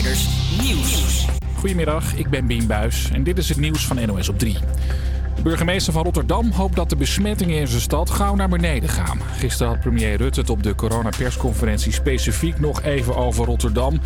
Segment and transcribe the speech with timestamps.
[0.00, 1.26] Nieuws.
[1.56, 4.56] Goedemiddag, ik ben Bien Buis en dit is het nieuws van NOS op 3.
[5.42, 9.20] Burgemeester van Rotterdam hoopt dat de besmettingen in zijn stad gauw naar beneden gaan.
[9.36, 14.00] Gisteren had premier Rutte het op de coronapersconferentie specifiek nog even over Rotterdam.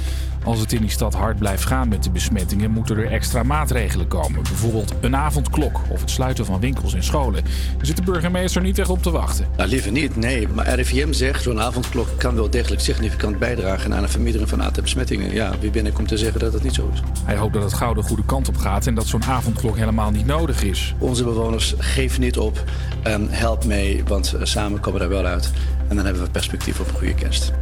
[0.45, 4.09] Als het in die stad hard blijft gaan met de besmettingen, moeten er extra maatregelen
[4.09, 4.43] komen.
[4.43, 7.45] Bijvoorbeeld een avondklok of het sluiten van winkels en scholen.
[7.77, 9.47] Daar zit de burgemeester niet echt op te wachten.
[9.57, 10.49] Nou, liever niet, nee.
[10.49, 14.83] Maar RIVM zegt, zo'n avondklok kan wel degelijk significant bijdragen aan een vermindering van aantal
[14.83, 15.33] besmettingen.
[15.33, 17.01] Ja, wie ben ik om te zeggen dat dat niet zo is?
[17.25, 20.11] Hij hoopt dat het gauw de goede kant op gaat en dat zo'n avondklok helemaal
[20.11, 20.95] niet nodig is.
[20.99, 22.65] Onze bewoners, geef niet op
[23.03, 25.51] en help mee, want eh, samen komen we er wel uit.
[25.89, 27.53] En dan hebben we perspectief op een goede kerst.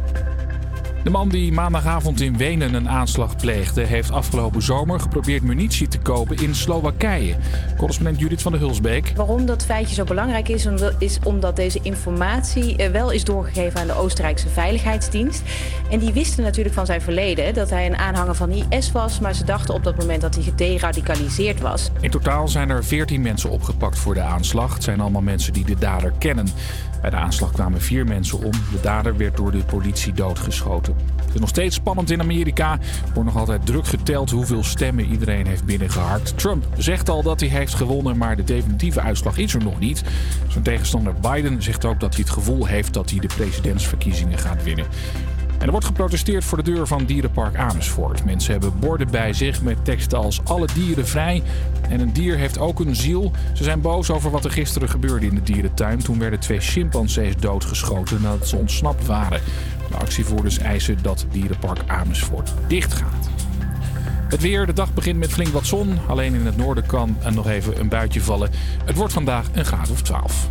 [1.03, 5.99] De man die maandagavond in Wenen een aanslag pleegde, heeft afgelopen zomer geprobeerd munitie te
[5.99, 7.35] kopen in Slowakije.
[7.77, 9.13] Correspondent Judith van der Hulsbeek.
[9.15, 10.67] Waarom dat feitje zo belangrijk is,
[10.99, 15.41] is omdat deze informatie eh, wel is doorgegeven aan de Oostenrijkse Veiligheidsdienst.
[15.89, 19.35] En die wisten natuurlijk van zijn verleden dat hij een aanhanger van IS was, maar
[19.35, 21.91] ze dachten op dat moment dat hij gederadicaliseerd was.
[21.99, 24.73] In totaal zijn er 14 mensen opgepakt voor de aanslag.
[24.73, 26.47] Het zijn allemaal mensen die de dader kennen.
[27.01, 28.51] Bij de aanslag kwamen vier mensen om.
[28.51, 30.92] De dader werd door de politie doodgeschoten.
[31.15, 32.71] Het is nog steeds spannend in Amerika.
[32.71, 36.37] Er wordt nog altijd druk geteld hoeveel stemmen iedereen heeft binnengeharkt.
[36.37, 40.03] Trump zegt al dat hij heeft gewonnen, maar de definitieve uitslag is er nog niet.
[40.47, 44.63] Zijn tegenstander Biden zegt ook dat hij het gevoel heeft dat hij de presidentsverkiezingen gaat
[44.63, 44.85] winnen.
[45.63, 48.25] En er wordt geprotesteerd voor de deur van Dierenpark Amersfoort.
[48.25, 51.43] Mensen hebben borden bij zich met teksten als alle dieren vrij.
[51.89, 53.31] En een dier heeft ook een ziel.
[53.53, 55.99] Ze zijn boos over wat er gisteren gebeurde in de dierentuin.
[55.99, 59.41] Toen werden twee chimpansees doodgeschoten nadat ze ontsnapt waren.
[59.93, 63.29] De actievoerders eisen dat Dierenpark Amersfoort dichtgaat.
[64.29, 65.99] Het weer, de dag begint met flink wat zon.
[66.07, 68.51] Alleen in het noorden kan er nog even een buitje vallen.
[68.85, 70.49] Het wordt vandaag een graad of 12.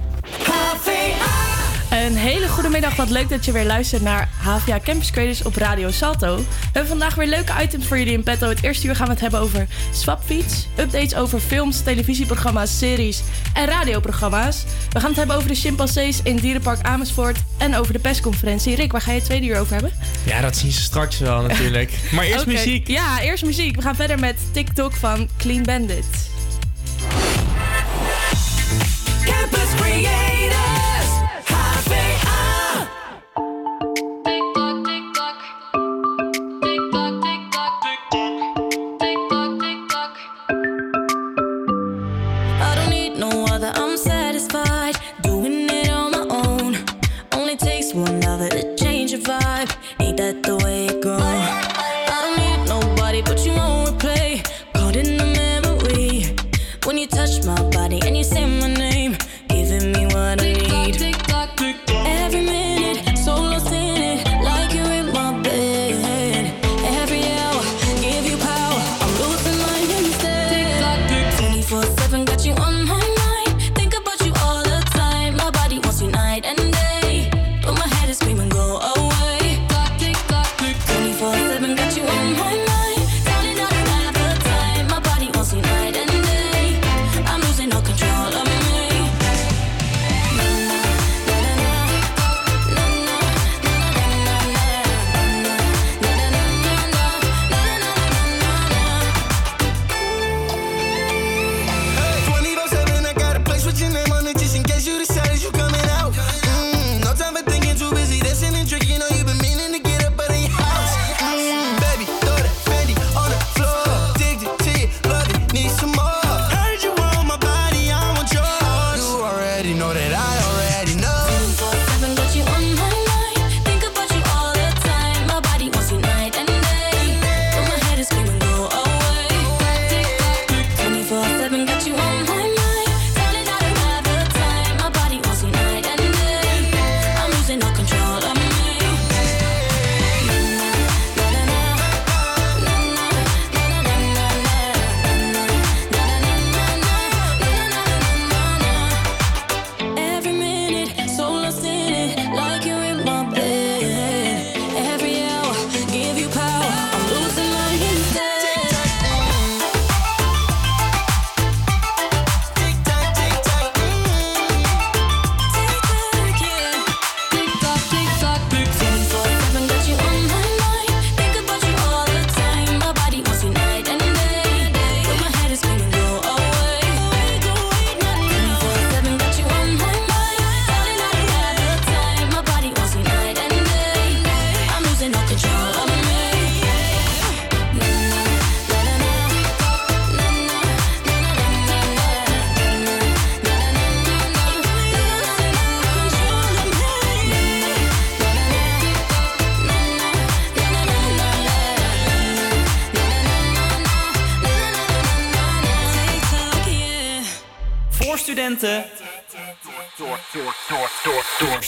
[1.92, 2.96] Een hele goede middag.
[2.96, 6.36] Wat leuk dat je weer luistert naar HVA Campus Creators op Radio Salto.
[6.36, 8.48] We hebben vandaag weer leuke items voor jullie in petto.
[8.48, 13.22] Het eerste uur gaan we het hebben over swapfiets, updates over films, televisieprogramma's, series
[13.54, 14.64] en radioprogramma's.
[14.90, 18.74] We gaan het hebben over de chimpansees in Dierenpark Amersfoort en over de persconferentie.
[18.74, 19.92] Rick, waar ga je het tweede uur over hebben?
[20.24, 21.92] Ja, dat zien ze straks wel natuurlijk.
[22.12, 22.88] Maar eerst muziek.
[22.88, 23.76] Ja, eerst muziek.
[23.76, 26.30] We gaan verder met TikTok van Clean Bandit.
[29.24, 30.71] Campus Creators,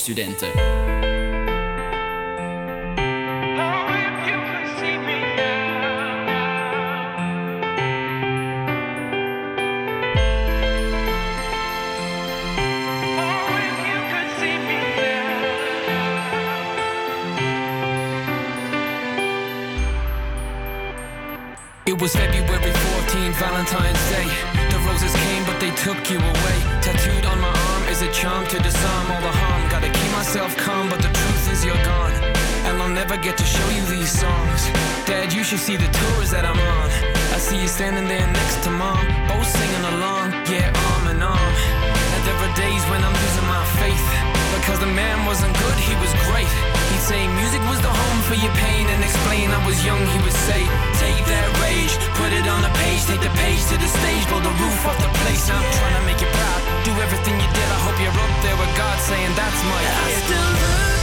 [0.05, 0.51] Door studenten.
[21.87, 24.27] It was February 14, Valentine's Day.
[24.69, 26.57] The roses came, but they took you away.
[26.83, 29.64] Tattooed on my arm is a charm to disarm all the harm.
[30.25, 32.17] Myself calm, but the truth is you're gone.
[32.65, 34.61] And I'll never get to show you these songs.
[35.05, 36.89] Dad, you should see the tours that I'm on.
[37.37, 41.55] I see you standing there next to mom, both singing along, yeah, arm in arm.
[42.17, 44.09] And there are days when I'm losing my faith.
[44.57, 46.49] Because the man wasn't good, he was great.
[46.89, 50.19] He'd say music was the home for your pain and explain I was young, he
[50.25, 50.65] would say,
[51.05, 54.41] take that rage, put it on the page, take the page to the stage, blow
[54.41, 55.53] the roof off the place.
[55.53, 57.69] I'm trying to make you proud, do everything you did.
[57.77, 60.94] I hope you're up there with God saying that's my kid.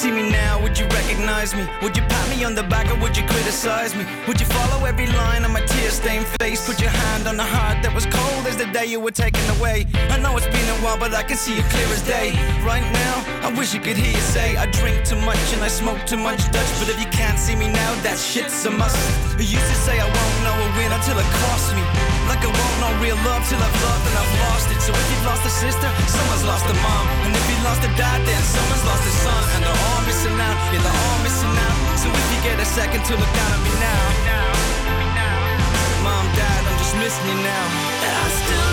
[0.00, 1.68] See me now, would you recognize me?
[1.82, 4.06] Would you pat me on the back or would you criticize me?
[4.26, 6.66] Would you follow every line on my tear-stained face?
[6.66, 9.44] Put your hand on the heart that was cold as the day you were taken
[9.58, 9.86] away.
[10.08, 12.32] I know it's been a while, but I can see it clear as day.
[12.64, 13.14] Right now,
[13.46, 16.16] I wish you could hear you say I drink too much and I smoke too
[16.16, 16.72] much Dutch.
[16.80, 18.96] But if you can't see me now, that shit's a must.
[19.38, 22.09] You used to say I won't know a win until it costs me.
[22.30, 24.78] Like I won't know real love till I've loved and I've lost it.
[24.78, 27.04] So if you've lost a sister, someone's lost a mom.
[27.26, 29.42] And if you lost a dad, then someone's lost a son.
[29.58, 31.98] And they're all missing out, yeah, they're all missing out.
[31.98, 34.02] So if you get a second to look down at me now.
[36.06, 37.66] Mom, dad, I'm just missing you now.
[37.98, 38.69] I still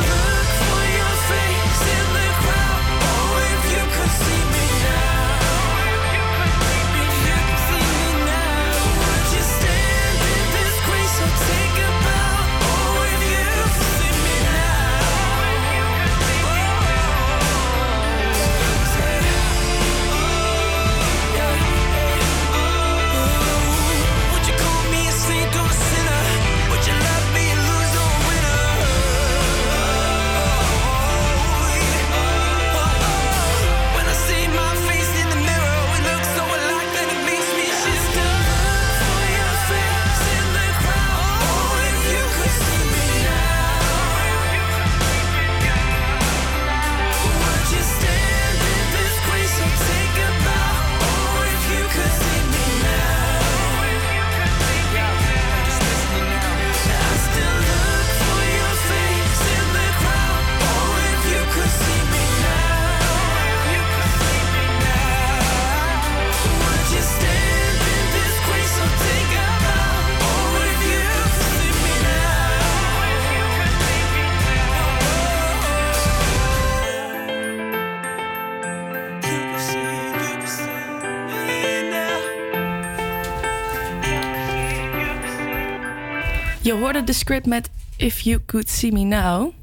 [86.68, 89.54] Je hoorde de script met If You Could See Me Now.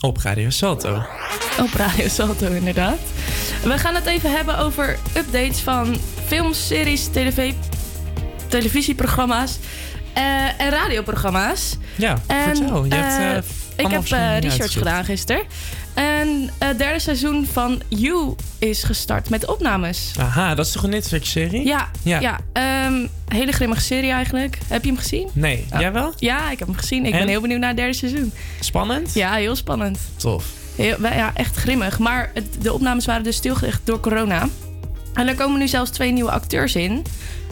[0.00, 1.02] Op Radio Salto.
[1.58, 2.98] Op Radio Salto, inderdaad.
[3.62, 7.52] We gaan het even hebben over updates van films, series, tv,
[8.48, 9.58] televisieprogramma's
[10.12, 11.76] eh, en radioprogramma's.
[11.96, 12.84] Ja, En, vertel.
[12.84, 14.02] Je hebt, eh, ik heb
[14.42, 15.42] research gedaan gisteren.
[15.94, 20.12] En het derde seizoen van You is gestart met opnames.
[20.18, 21.66] Aha, dat is toch een Netflix-serie?
[21.66, 22.20] Ja, ja.
[22.20, 22.40] Ja.
[22.52, 24.58] ehm, hele grimmige serie eigenlijk.
[24.66, 25.28] Heb je hem gezien?
[25.32, 25.80] Nee, Oh.
[25.80, 26.12] jij wel?
[26.16, 27.06] Ja, ik heb hem gezien.
[27.06, 27.18] Ik En?
[27.18, 28.32] ben heel benieuwd naar het derde seizoen.
[28.60, 29.14] Spannend?
[29.14, 29.98] Ja, heel spannend.
[30.16, 30.44] Tof.
[30.76, 31.98] Heel, ja, echt grimmig.
[31.98, 34.48] Maar het, de opnames waren dus stilgelegd door corona.
[35.14, 37.04] En er komen nu zelfs twee nieuwe acteurs in.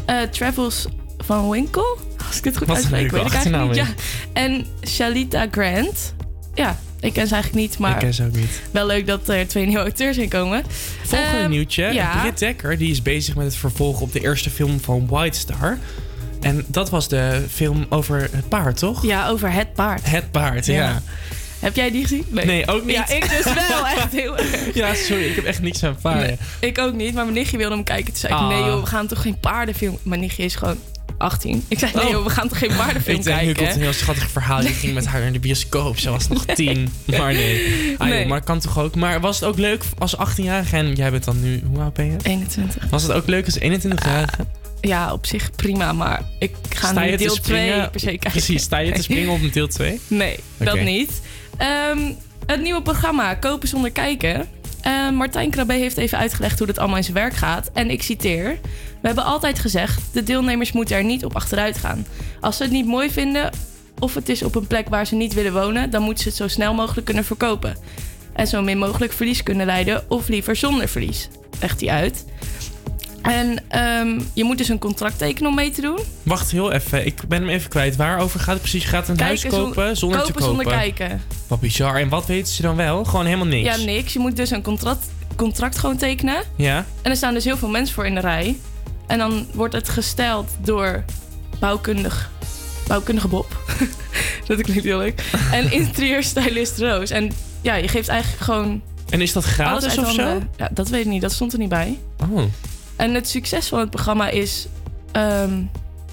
[0.07, 0.87] Eh, Travels
[1.19, 1.97] van Winkle,
[2.29, 3.77] als ik het goed uitspreek, weet ik eigenlijk niet.
[3.77, 3.87] Ja.
[4.33, 6.15] En Shalita Grant.
[6.55, 8.61] Ja, ik ken ze eigenlijk niet, maar Ik ken ze ook niet.
[8.71, 10.63] wel leuk dat er twee nieuwe acteurs in komen.
[11.05, 11.85] Volgende Ehm, nieuwtje.
[11.85, 12.21] ja.
[12.21, 15.79] Britt Dekker die is bezig met het vervolg op de eerste film van White Star.
[16.41, 19.03] En dat was de film over het paard, toch?
[19.07, 20.11] Ja, over het paard.
[20.11, 20.75] Het paard, ja.
[20.75, 21.03] Ja.
[21.59, 22.25] Heb jij die gezien?
[22.29, 22.95] Nee, ook niet.
[22.97, 23.87] Ja, ik dus wel.
[23.97, 24.75] Echt heel erg.
[24.75, 26.27] Ja, sorry, ik heb echt niks aan paarden.
[26.61, 28.07] Nee, ik ook niet, maar mijn nichtje wilde hem kijken.
[28.07, 28.49] Toen zei ik, Ah.
[28.49, 29.99] nee joh, we gaan toch geen paardenfilm...
[30.03, 30.77] Mijn nichtje is gewoon
[31.21, 31.65] 18.
[31.69, 32.11] Ik zei, nee, Oh.
[32.11, 33.75] joh, we gaan toch geen paardenfilm Ik denk, nu komt kijken?
[33.77, 34.63] een heel schattig verhaal.
[34.63, 35.99] Je ging met haar in de bioscoop.
[35.99, 36.93] Ze was nog tien.
[37.19, 37.95] Maar nee.
[37.99, 38.95] Ah, joh, maar kan toch ook.
[38.95, 40.77] Maar was het ook leuk als 18-jarige?
[40.77, 41.63] En jij bent dan nu...
[41.67, 42.17] Hoe oud ben je?
[42.23, 42.85] 21.
[42.91, 44.47] Was het ook leuk als 21-jarige?
[44.81, 47.91] Ja, op zich prima, maar ik ga Sta je nu te deel 2 springen?
[47.91, 48.31] per se kijken.
[48.31, 50.01] Precies, sta je te springen op een deel 2?
[50.07, 51.21] Nee, dat niet.
[51.57, 51.99] Ehm,
[52.47, 54.49] het nieuwe programma Kopen zonder kijken.
[54.83, 57.71] Eh, Martijn Krabbe heeft even uitgelegd hoe dat allemaal in zijn werk gaat.
[57.73, 58.59] En ik citeer.
[59.01, 62.07] We hebben altijd gezegd, de deelnemers moeten er niet op achteruit gaan.
[62.41, 63.51] Als ze het niet mooi vinden
[63.99, 65.91] of het is op een plek waar ze niet willen wonen...
[65.91, 67.77] dan moeten ze het zo snel mogelijk kunnen verkopen.
[68.33, 71.29] En zo min mogelijk verlies kunnen leiden of liever zonder verlies.
[71.61, 72.25] Legt hij uit.
[73.23, 75.99] En ehm, je moet dus een contract tekenen om mee te doen.
[76.23, 77.07] Wacht heel even.
[77.07, 77.97] Ik ben hem even kwijt.
[77.97, 78.83] Waarover gaat het precies?
[78.83, 80.57] Je gaat een huis Kijken kopen zonder kopen te kopen?
[80.57, 81.23] zonder kijken.
[81.47, 81.97] Wat bizar.
[81.97, 83.05] En wat weten ze dan wel?
[83.05, 83.77] Gewoon helemaal niks.
[83.77, 84.13] Ja, niks.
[84.13, 86.43] Je moet dus een contract, contract gewoon tekenen.
[86.57, 86.87] Ja?
[87.03, 88.57] En er staan dus heel veel mensen voor in de rij.
[89.07, 91.05] En dan wordt het gesteld door
[91.59, 92.31] bouwkundig,
[92.87, 93.57] bouwkundige Bob.
[94.47, 95.23] dat klinkt heel leuk.
[95.53, 97.11] En interieurstylist Roos.
[97.11, 100.43] En ja, je geeft eigenlijk gewoon En is dat gratis of zo?
[100.57, 101.23] Ja, dat weet ik niet.
[101.23, 101.99] Dat stond er niet bij.
[102.31, 102.43] Oh.
[103.01, 104.67] En het succes van het programma is
[105.13, 105.51] ehm,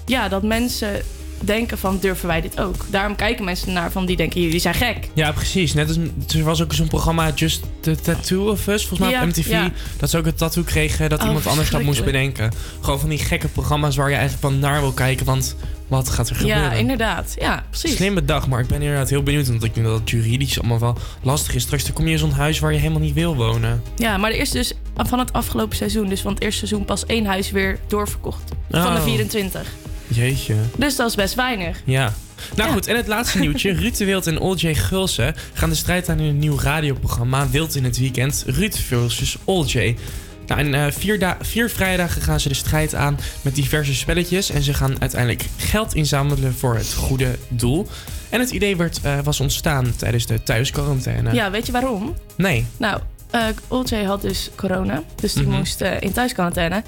[0.06, 1.02] ja, dat mensen
[1.40, 2.86] denken van durven wij dit ook.
[2.90, 5.08] Daarom kijken mensen naar van die denken jullie zijn gek.
[5.14, 5.74] Ja, precies.
[5.74, 5.98] Net als
[6.36, 9.48] er was ook zo'n programma Just the Tattoo of Us, volgens mij Ja, op MTV.
[9.50, 9.70] ja.
[9.96, 12.52] Dat ze ook een tattoo kregen dat Oh, iemand anders dat moest bedenken.
[12.80, 15.56] Gewoon van die gekke programma's waar je eigenlijk van naar wil kijken, want
[15.88, 16.62] wat gaat er gebeuren?
[16.62, 17.34] Ja, inderdaad.
[17.38, 17.96] Ja, precies.
[17.96, 19.48] Slim bedacht, maar ik ben inderdaad heel benieuwd.
[19.48, 21.62] Want ik denk dat het juridisch allemaal wel lastig is.
[21.62, 23.82] Straks dan kom je in zo'n huis waar je helemaal niet wil wonen.
[23.96, 24.72] Ja, maar er is dus
[25.06, 28.42] van het afgelopen seizoen, dus van het eerste seizoen, pas één huis weer doorverkocht.
[28.70, 29.04] Van de Oh.
[29.04, 29.62] 24.
[30.08, 30.54] Jeetje.
[30.76, 31.80] Dus dat is best weinig.
[31.84, 32.12] Ja.
[32.56, 32.74] Nou Ja.
[32.74, 33.72] goed, en het laatste nieuwtje.
[33.80, 37.74] Ruud de Wild en OJ Gulsen gaan de strijd aan in een nieuw radioprogramma Wild
[37.74, 38.44] in het Weekend.
[38.46, 39.96] Ruud versus OJ.
[40.46, 44.50] Nou, en eh, vier, vier vrijdagen gaan ze de strijd aan met diverse spelletjes.
[44.50, 47.88] En ze gaan uiteindelijk geld inzamelen voor het goede doel.
[48.28, 51.32] En het idee werd, eh, was ontstaan tijdens de thuisquarantaine.
[51.34, 52.14] Ja, weet je waarom?
[52.36, 52.66] Nee.
[52.76, 53.00] Nou,
[53.68, 55.56] OJ had dus corona, dus die Mhm.
[55.56, 56.82] moest eh, in thuisquarantaine.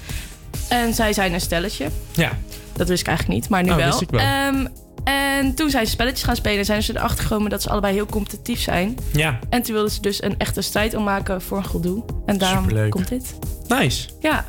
[0.69, 1.87] En zij zijn een stelletje.
[2.11, 2.37] Ja.
[2.73, 3.85] Dat wist ik eigenlijk niet, maar nu Oh, wel.
[3.85, 4.19] wist ik wel.
[4.19, 4.65] Ehm,
[5.03, 8.05] en toen zijn ze spelletjes gaan spelen, zijn ze erachter gekomen dat ze allebei heel
[8.05, 8.97] competitief zijn.
[9.13, 9.39] Ja.
[9.49, 12.05] En toen wilden ze dus een echte strijd ommaken voor een goed doel.
[12.25, 12.91] En daarom Superleuk.
[12.91, 13.33] komt dit.
[13.67, 14.07] Nice.
[14.19, 14.45] Ja.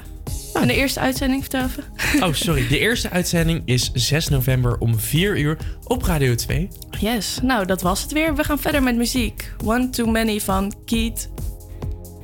[0.55, 1.85] En de eerste uitzending, vertel even.
[2.29, 2.69] Oh, sorry.
[2.69, 6.69] De eerste uitzending is 6 november om 4 uur op Radio 2.
[7.01, 8.35] Yes, nou dat was het weer.
[8.35, 9.53] We gaan verder met muziek.
[9.65, 11.29] One Too Many van Keith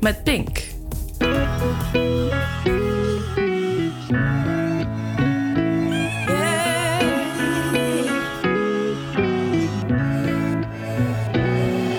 [0.00, 0.75] met Pink.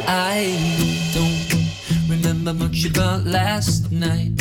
[0.08, 0.56] I
[1.14, 4.32] don't remember much about last night.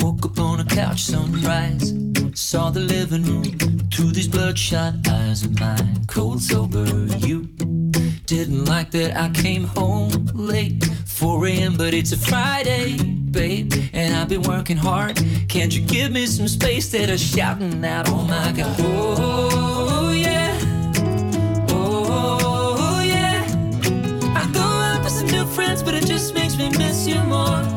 [0.00, 1.94] Woke up on a couch, sunrise.
[2.34, 3.44] Saw the living room
[3.92, 6.04] through these bloodshot eyes of mine.
[6.06, 6.86] Cold sober,
[7.18, 7.48] you
[8.26, 10.84] didn't like that I came home late.
[11.06, 13.72] 4 a.m., but it's a Friday, babe.
[13.92, 15.16] And I've been working hard.
[15.48, 18.76] Can't you give me some space that I'm shouting out, oh my god?
[18.80, 20.58] Oh, yeah.
[21.70, 23.44] Oh, yeah.
[24.36, 27.62] I go out with some new friends, but it just makes me miss you more,
[27.62, 27.75] more.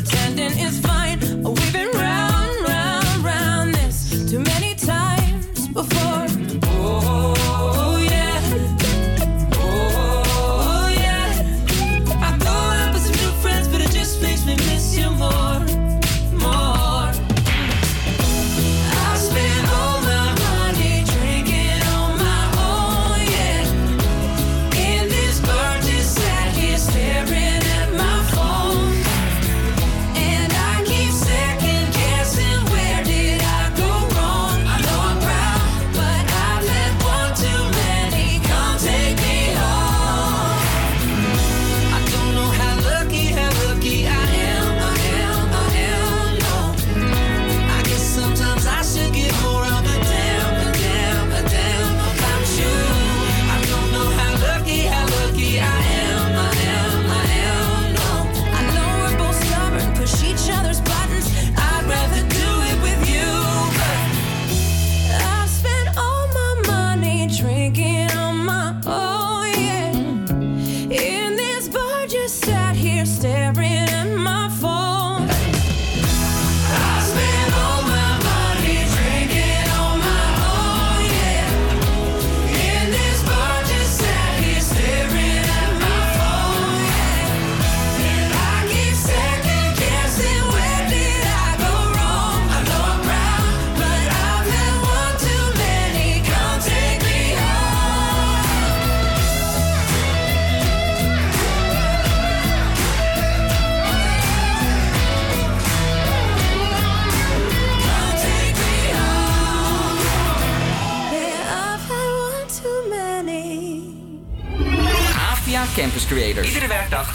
[0.00, 1.07] Pretending it's fine.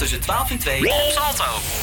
[0.03, 1.82] Tussen 12 en 2 op Salto.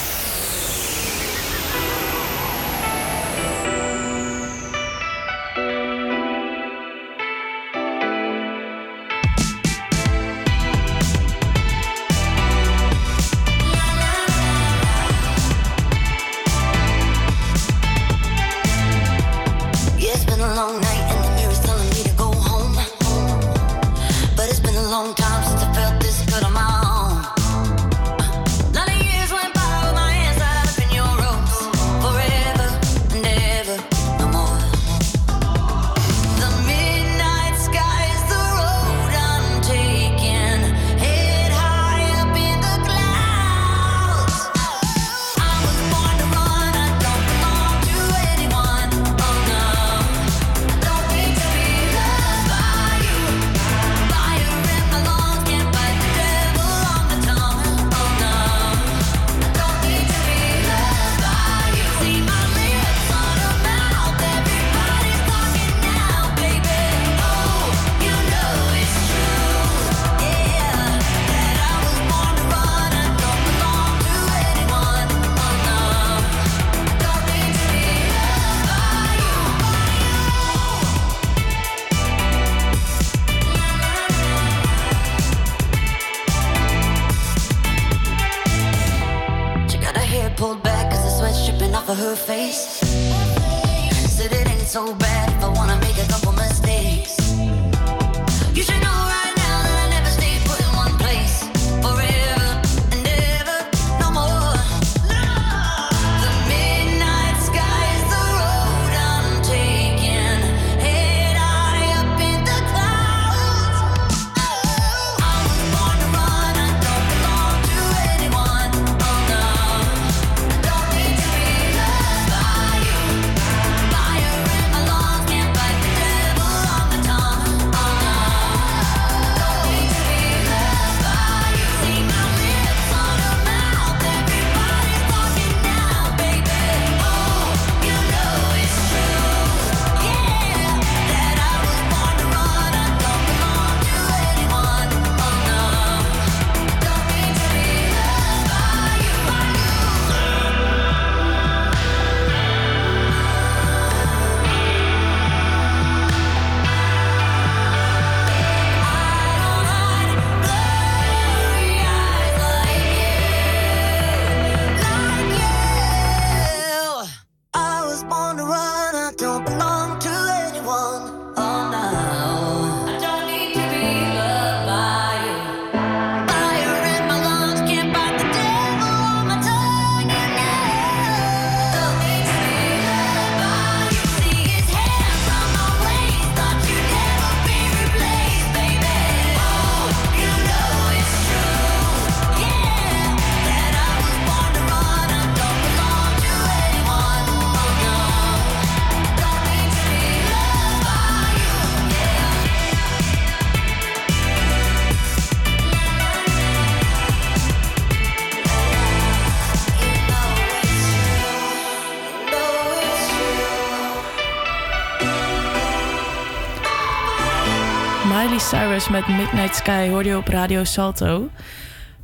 [218.91, 221.29] Met Midnight Sky hoorde je op Radio Salto.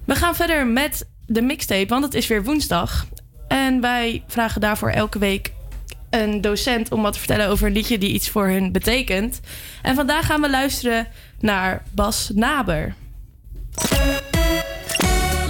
[0.05, 3.07] We gaan verder met de mixtape, want het is weer woensdag.
[3.49, 5.53] En wij vragen daarvoor elke week
[6.11, 9.41] een docent om wat te vertellen over een liedje die iets voor hun betekent.
[9.83, 11.09] En vandaag gaan we luisteren
[11.41, 12.95] naar Bas Naber.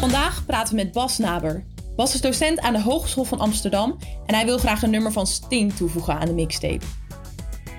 [0.00, 1.64] Vandaag praten we met Bas Naber.
[1.96, 5.26] Bas is docent aan de Hogeschool van Amsterdam en hij wil graag een nummer van
[5.26, 6.84] Sting toevoegen aan de mixtape.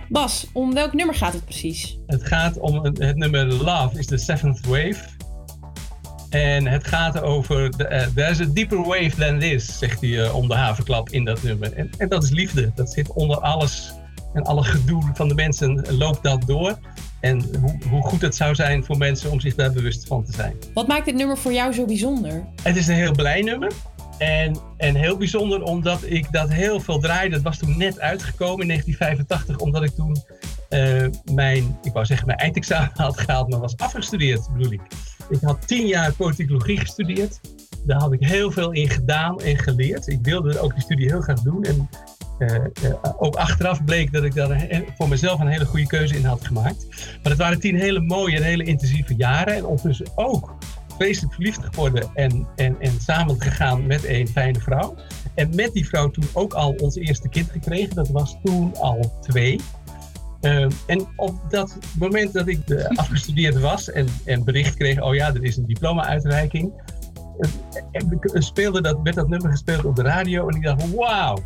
[0.10, 1.98] Bas, om welk nummer gaat het precies?
[2.06, 4.96] Het gaat om het, nummer Love is the Seventh Wave.
[6.30, 10.36] En het gaat over, de, eh, there's a deeper wave than this, zegt hij eh,
[10.36, 11.74] om de haverklap in dat nummer.
[11.74, 12.72] En, en dat is liefde.
[12.76, 13.93] Dat zit onder alles
[14.34, 16.80] en alle gedoe van de mensen loopt dat door.
[17.20, 20.32] En hoe, hoe goed het zou zijn voor mensen om zich daar bewust van te
[20.32, 20.56] zijn.
[20.74, 22.46] Wat maakt dit nummer voor jou zo bijzonder?
[22.63, 23.72] Het is een heel blij nummer.
[24.17, 27.36] En, en heel bijzonder omdat ik dat heel veel draaide.
[27.36, 29.58] Dat was toen net uitgekomen in 1985.
[29.58, 30.23] Omdat ik toen
[30.69, 33.49] eh, mijn, ik wou zeggen mijn eindexamen had gehaald.
[33.49, 34.82] Maar was afgestudeerd bedoel ik.
[35.30, 37.39] Ik had tien jaar politicologie gestudeerd.
[37.86, 40.08] Daar had ik heel veel in gedaan en geleerd.
[40.08, 41.63] Ik wilde ook die studie heel graag doen.
[41.63, 41.89] En
[42.38, 42.63] eh, eh,
[43.17, 46.88] ook achteraf bleek dat ik daar voor mezelf een hele goede keuze in had gemaakt.
[47.23, 49.56] Maar het waren tien hele mooie en hele intensieve jaren.
[49.56, 50.56] En ondertussen ook
[50.97, 54.95] vreselijk verliefd geworden en, en, en samen gegaan met een fijne vrouw.
[55.36, 57.95] En met die vrouw toen ook al ons eerste kind gekregen.
[57.95, 59.60] Dat was toen al twee.
[60.41, 65.15] Ehm, en op dat moment dat ik eh, afgestudeerd was en, en bericht kreeg, oh
[65.15, 66.73] ja, er is een diploma-uitreiking,
[67.39, 71.38] eh, eh, speelde dat, werd dat nummer gespeeld op de radio en ik dacht, wauw,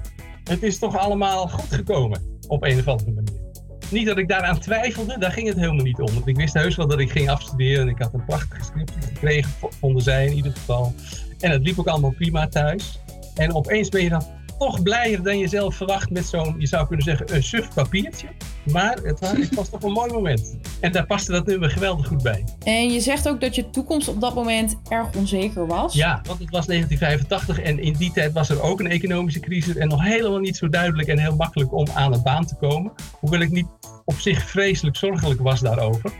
[0.44, 3.51] het is toch allemaal goed gekomen op een of andere manier.
[3.92, 6.14] Niet dat ik daaraan twijfelde, daar ging het helemaal niet om.
[6.14, 8.92] Want ik wist heus wel dat ik ging afstuderen en ik had een prachtige script
[9.06, 10.94] gekregen, vo- vonden zij in ieder geval.
[11.40, 13.00] En het liep ook allemaal prima thuis.
[13.36, 14.24] En opeens ben je dan
[14.68, 18.28] toch blijer dan je zelf verwacht met zo'n, je zou kunnen zeggen, een suf papiertje.
[18.72, 20.58] Maar het was, het was toch een mooi moment.
[20.80, 22.44] En daar paste dat nummer geweldig goed bij.
[22.64, 25.94] En je zegt ook dat je toekomst op dat moment erg onzeker was.
[25.94, 29.76] Ja, want het was 1985 en in die tijd was er ook een economische crisis
[29.76, 32.92] en nog helemaal niet zo duidelijk en heel makkelijk om aan een baan te komen.
[33.20, 33.68] Hoewel ik niet
[34.06, 36.12] op zich vreselijk zorgelijk was daarover.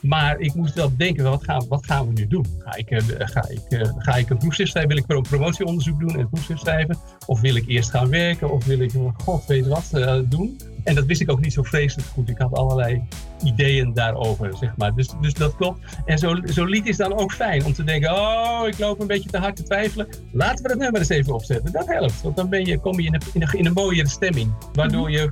[0.00, 2.44] Maar ik moest wel denken, wat gaan, wat gaan we nu doen?
[2.58, 4.94] Ga ik, eh, ga ik, eh, ga ik een proefschrift schrijven?
[4.94, 6.96] Wil ik een promotieonderzoek doen en een proefschrift schrijven?
[7.26, 8.50] Of wil ik eerst gaan werken?
[8.50, 8.92] Of wil ik,
[9.24, 10.60] god weet wat, eh, doen?
[10.84, 12.28] En dat wist ik ook niet zo vreselijk goed.
[12.28, 13.02] Ik had allerlei
[13.44, 14.94] ideeën daarover, zeg maar.
[14.94, 15.78] Dus, dus dat klopt.
[16.04, 19.06] En zo- zo'n lied is dan ook fijn om te denken, oh, ik loop een
[19.06, 20.08] beetje te hard te twijfelen.
[20.32, 21.72] Laten we dat nummer eens even opzetten.
[21.72, 24.08] Dat helpt, want dan ben je, kom je in een, in een, in een mooiere
[24.08, 24.52] stemming.
[24.72, 25.30] Waardoor je,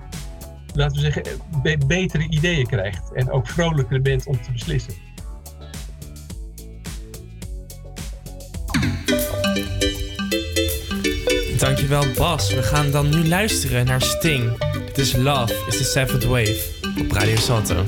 [0.78, 1.22] laten we zeggen,
[1.62, 3.12] be- betere ideeën krijgt.
[3.12, 4.94] En ook vrolijker bent om te beslissen.
[11.58, 12.54] Dankjewel Bas.
[12.54, 14.58] We gaan dan nu luisteren naar Sting.
[14.86, 16.58] Dit is Love is the Seventh Wave
[17.00, 17.84] op Radio Salto.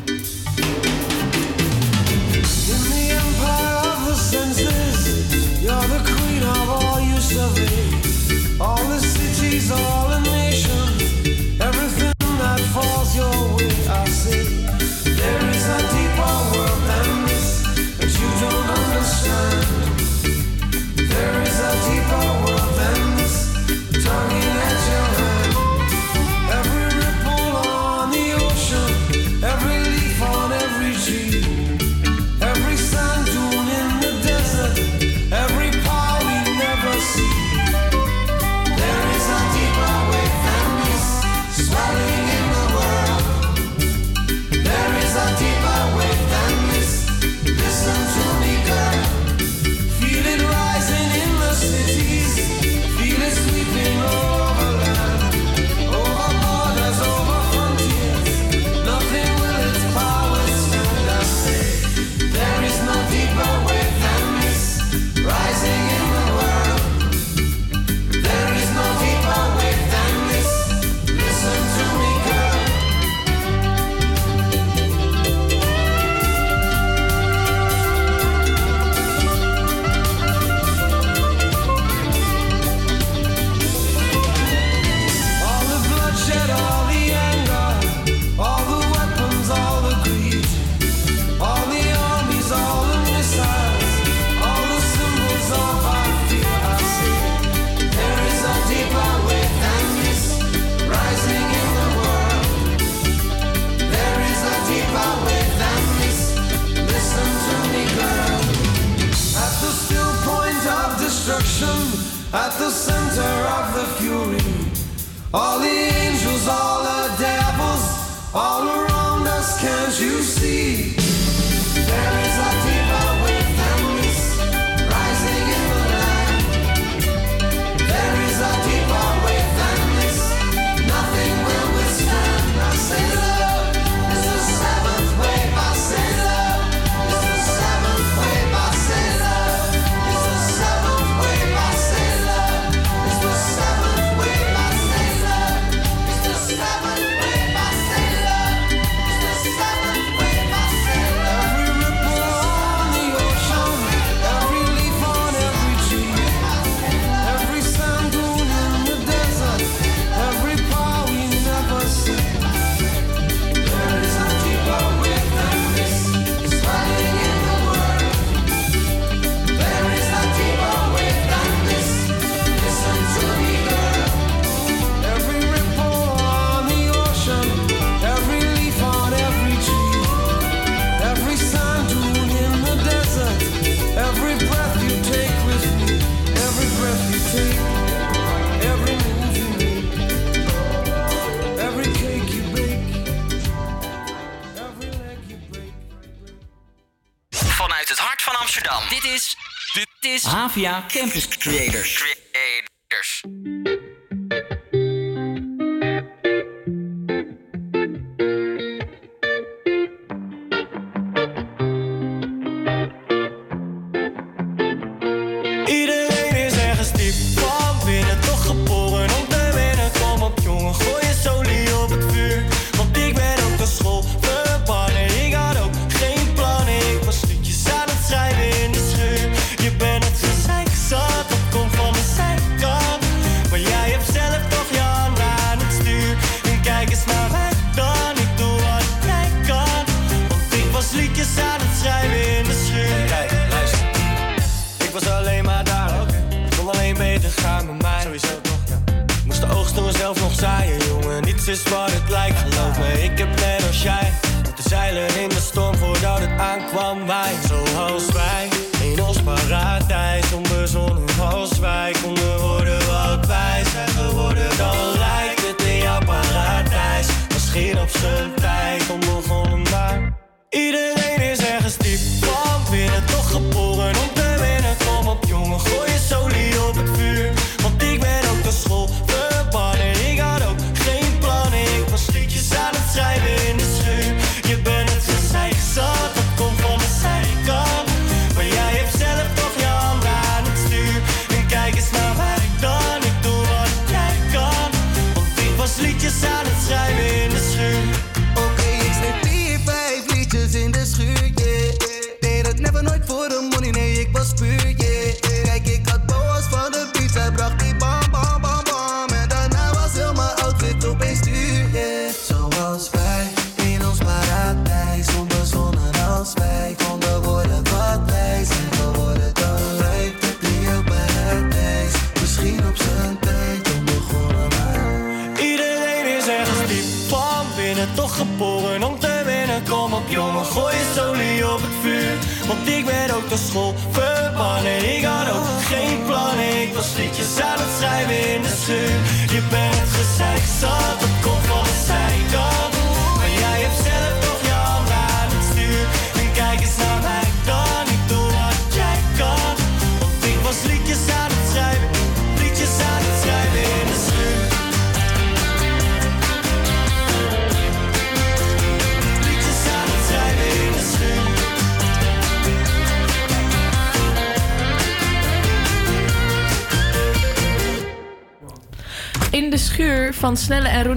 [198.40, 198.88] Amsterdam.
[198.88, 199.36] Dit is...
[199.72, 200.22] Dit is...
[200.22, 201.94] Havia Campus Creators.
[201.94, 203.22] Creators.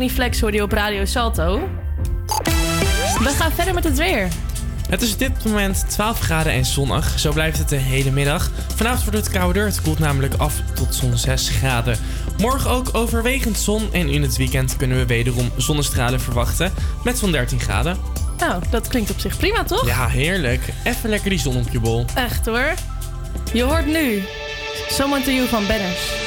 [0.09, 1.69] Flex hoorde je op Radio Salto.
[3.19, 4.27] We gaan verder met het weer.
[4.89, 7.19] Het is op dit moment 12 graden en zonnig.
[7.19, 8.51] Zo blijft het de hele middag.
[8.75, 9.65] Vanavond wordt het kouder.
[9.65, 11.97] Het koelt namelijk af tot zo'n 6 graden.
[12.37, 13.89] Morgen ook overwegend zon.
[13.93, 16.73] En in het weekend kunnen we wederom zonnestralen verwachten.
[17.03, 17.97] Met zo'n 13 graden.
[18.37, 19.85] Nou, dat klinkt op zich prima, toch?
[19.85, 20.61] Ja, heerlijk.
[20.83, 22.05] Even lekker die zon op je bol.
[22.13, 22.73] Echt hoor.
[23.53, 24.23] Je hoort nu
[24.89, 26.22] Someone to You van Banners.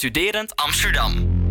[0.00, 1.49] Studerend Amsterdam.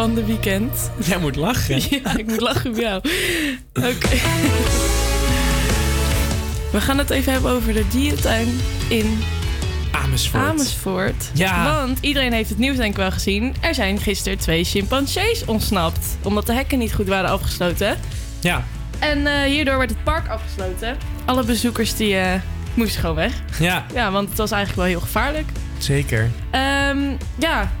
[0.00, 0.90] Van de weekend.
[1.04, 1.80] Jij moet lachen.
[1.90, 2.96] Ja, ik moet lachen om jou.
[3.74, 4.08] Oké.
[6.72, 9.18] We gaan het even hebben over de dierentuin in
[9.92, 10.44] Amersfoort.
[10.44, 11.30] Amersfoort.
[11.34, 11.64] Ja.
[11.84, 13.54] Want iedereen heeft het nieuws denk ik wel gezien.
[13.60, 16.06] Er zijn gisteren twee chimpansees ontsnapt.
[16.22, 17.98] Omdat de hekken niet goed waren afgesloten.
[18.40, 18.64] Ja.
[18.98, 20.96] En eh, hierdoor werd het park afgesloten.
[21.24, 22.40] Alle bezoekers die eh,
[22.74, 23.32] moesten gewoon weg.
[23.58, 25.48] Ja, Ja, want het was eigenlijk wel heel gevaarlijk.
[25.78, 26.30] zeker.
[26.50, 26.98] Ehm,
[27.38, 27.72] ja,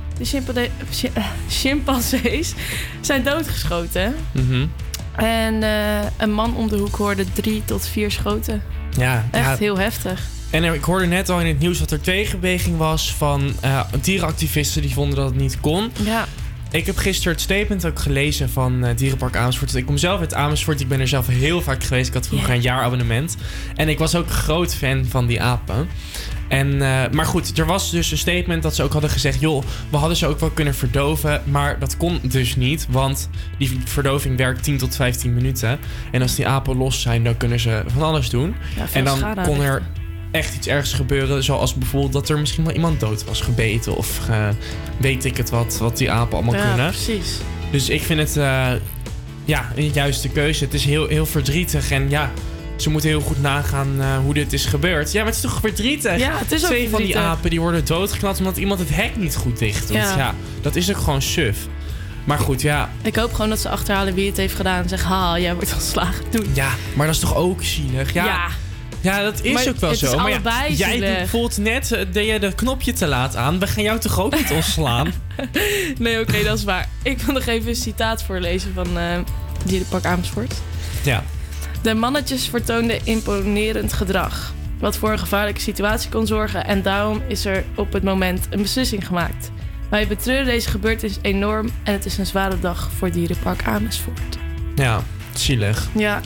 [0.54, 0.68] de
[1.14, 2.54] eh, chimpansees
[3.00, 4.14] zijn doodgeschoten.
[4.32, 4.66] Mhm.
[5.16, 8.62] En eh, een man om de hoek hoorde drie tot vier schoten.
[8.98, 9.56] Ja, Echt ja.
[9.56, 10.20] heel heftig.
[10.50, 13.80] En er- ik hoorde net al in het nieuws dat er tegenbeweging was van eh,
[14.00, 15.90] dierenactivisten die vonden dat het niet kon.
[16.04, 16.26] Ja.
[16.72, 19.74] Ik heb gisteren het statement ook gelezen van eh, Dierenpark Amersfoort.
[19.74, 20.80] Ik kom zelf uit Amersfoort.
[20.80, 22.08] Ik ben er zelf heel vaak geweest.
[22.08, 23.36] Ik had vroeger een jaarabonnement.
[23.76, 25.88] En ik was ook een groot fan van die apen.
[26.50, 29.40] En, eh, maar goed, er was dus een statement dat ze ook hadden gezegd...
[29.40, 32.86] joh, we hadden ze ook wel kunnen verdoven, maar dat kon dus niet.
[32.90, 33.28] Want
[33.58, 35.78] die verdoving werkt 10 tot 15 minuten.
[36.10, 38.54] En als die apen los zijn, dan kunnen ze van alles doen.
[38.76, 39.82] Ja, en dan kon er
[40.30, 41.44] echt iets ergs gebeuren.
[41.44, 43.96] Zoals bijvoorbeeld dat er misschien wel iemand dood was gebeten.
[43.96, 44.20] Of
[44.96, 46.90] weet ik het wat, wat die apen allemaal ja, kunnen.
[46.90, 47.38] precies.
[47.70, 48.72] Dus ik vind het eh,
[49.44, 50.64] ja, een juiste keuze.
[50.64, 51.90] Het is heel, heel verdrietig.
[51.90, 52.30] En ja,
[52.82, 55.12] ze moeten heel goed nagaan eh, hoe dit is gebeurd.
[55.12, 56.18] Ja, maar het is toch verdrietig?
[56.18, 59.16] Ja, het is ook Twee van die apen die worden doodgeknald omdat iemand het hek
[59.16, 59.96] niet goed dicht doet.
[59.96, 60.16] Ja.
[60.16, 60.34] Ja.
[60.62, 61.56] dat is ook gewoon suf.
[62.24, 62.90] Maar goed, ja.
[63.02, 64.82] Ik hoop gewoon dat ze achterhalen wie het heeft gedaan.
[64.82, 66.24] En zeggen, ha, jij wordt ontslagen.
[66.30, 66.48] Doei.
[66.52, 68.12] Ja, maar dat is toch ook zielig?
[68.12, 68.24] Ja.
[68.24, 68.46] Ja.
[69.00, 70.16] Ja, dat is Maar ook wel zo.
[70.18, 73.58] maar ja, jij voelt net eh, dat je de knopje te laat aan.
[73.58, 75.12] We gaan jou toch ook niet ontslaan?
[75.98, 76.88] Nee, oké, dat is waar.
[77.02, 79.18] Ik wil nog even een citaat voorlezen van eh
[79.64, 80.54] Dierenpark Amersfoort.
[81.02, 81.24] Ja.
[81.82, 87.44] De mannetjes vertoonden imponerend gedrag, wat voor een gevaarlijke situatie kon zorgen en daarom is
[87.44, 89.50] er op het moment een beslissing gemaakt.
[89.90, 94.38] Wij betreuren deze gebeurtenis enorm en het is een zware dag voor Dierenpark Amersfoort.
[94.74, 95.02] Ja,
[95.34, 95.88] zielig.
[95.96, 96.20] Ja.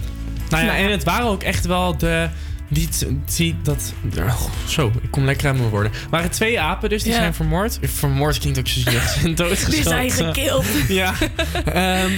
[0.51, 2.29] Nou ja, Nou en het waren ook echt wel de...
[2.69, 2.89] Die,
[3.37, 5.93] die, dat, oh, zo, ik kom lekker aan mijn woorden.
[5.93, 7.19] Er waren twee apen dus, die Ja.
[7.19, 7.79] zijn vermoord.
[7.83, 9.09] Vermoord klinkt ook zo zielig.
[9.09, 9.73] Ze zijn doodgeschoten.
[10.01, 10.65] Die zijn gekild.
[10.89, 11.15] ja.
[11.65, 12.11] Ehm,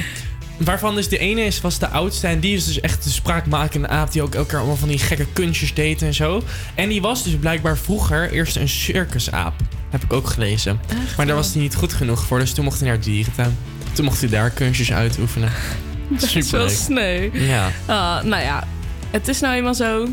[0.57, 2.27] waarvan dus de ene is, was de oudste.
[2.27, 4.13] En die is dus echt de spraakmakende aap.
[4.13, 6.43] Die ook elkaar allemaal van die gekke kunstjes deed en zo.
[6.75, 9.55] En die was dus blijkbaar vroeger eerst een circusaap.
[9.91, 10.81] Heb ik ook gelezen.
[11.17, 12.39] Maar daar was hij niet goed genoeg voor.
[12.39, 13.57] Dus toen mocht hij naar de dierentuin.
[13.93, 15.51] Toen mocht hij daar kunstjes uitoefenen.
[16.09, 17.31] Dat is wel sneu.
[17.33, 17.71] Ja.
[17.87, 18.65] Ah, nou ja,
[19.11, 20.09] het is nou eenmaal zo.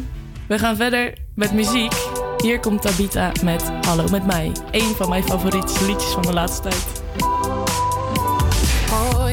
[0.48, 1.94] We gaan verder met muziek.
[2.38, 4.52] Hier komt Tabita met Hallo met mij.
[4.72, 7.03] Een van mijn favoriete liedjes van de laatste tijd.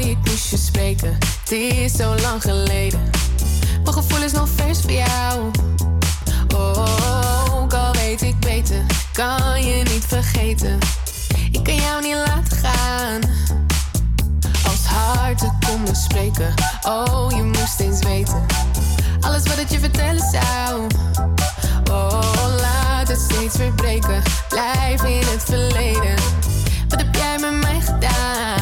[0.01, 1.19] Je spreken.
[1.41, 3.01] Het is zo lang geleden.
[3.83, 5.51] Mijn gevoel is nog vers voor jou.
[6.55, 10.79] Oh, ook al weet ik beter, kan je niet vergeten.
[11.53, 13.21] Ik kan jou niet laten gaan.
[14.43, 16.55] Als harten konden spreken.
[16.83, 18.47] Oh, je moest eens weten.
[19.21, 20.87] Alles wat ik je vertellen zou.
[21.91, 24.23] Oh, laat het steeds weer breken.
[24.49, 26.15] Blijf in het verleden.
[26.89, 28.60] Wat heb jij met mij gedaan?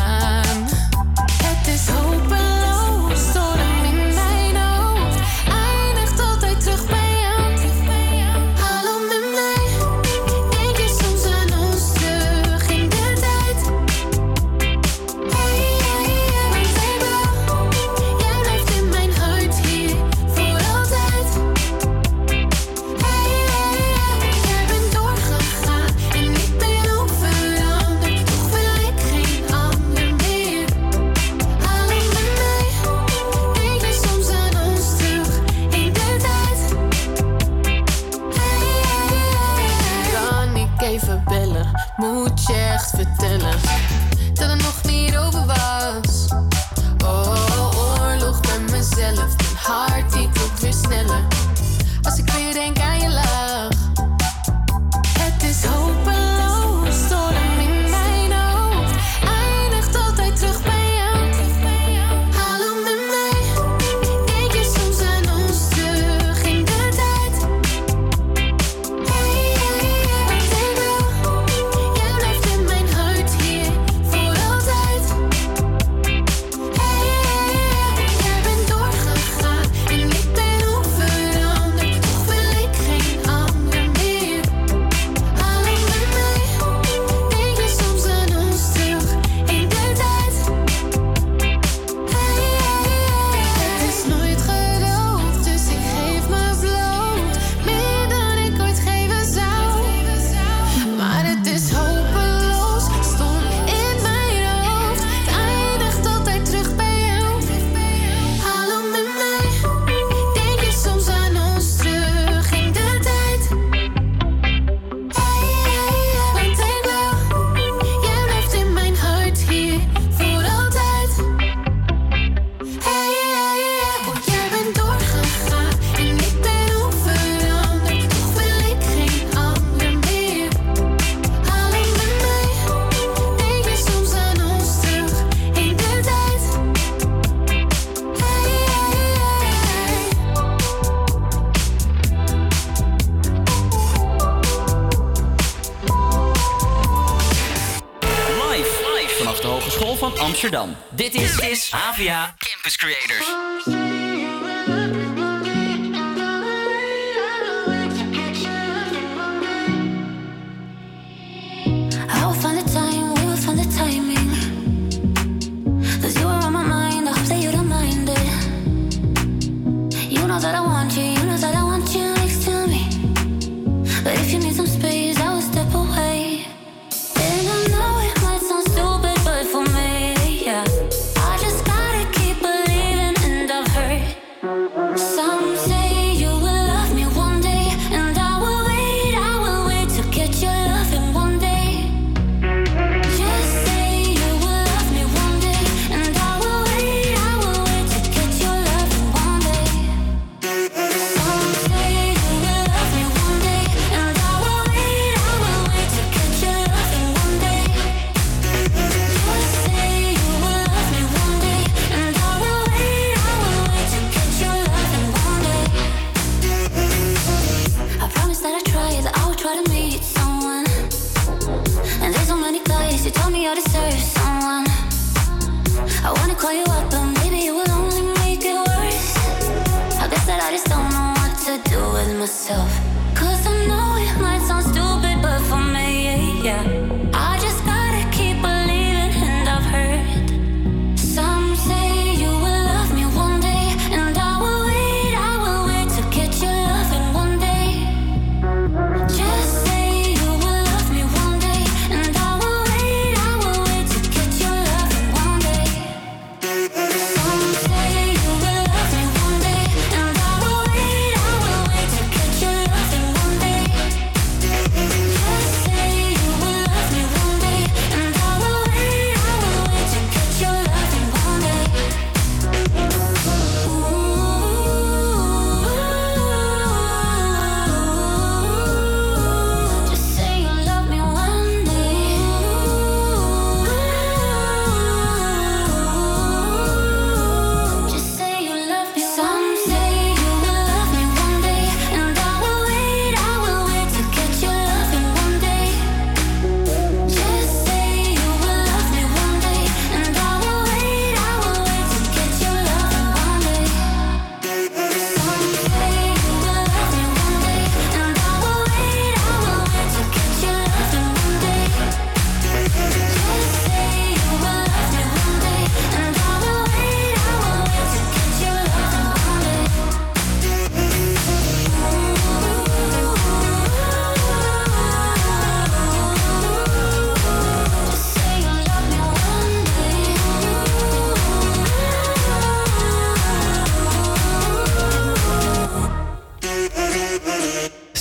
[151.70, 153.88] Is, dit is HVA Campus Creators.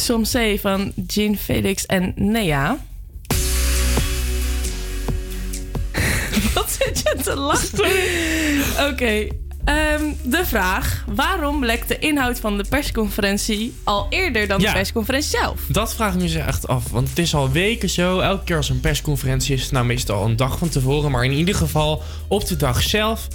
[0.07, 2.77] Soms C van Jean Felix en Nea.
[6.53, 8.89] Wat zit je te lachen?
[8.91, 9.27] Oké,
[9.65, 11.03] ehm, de vraag.
[11.15, 14.67] Waarom lekt de inhoud van de persconferentie al eerder dan Ja.
[14.67, 15.59] de persconferentie zelf?
[15.67, 16.89] Dat vraag ik me dus echt af.
[16.91, 18.19] Want het is al weken zo.
[18.19, 21.11] Elke keer als een persconferentie is, het nou meestal een dag van tevoren.
[21.11, 23.27] Maar in ieder geval op de dag zelf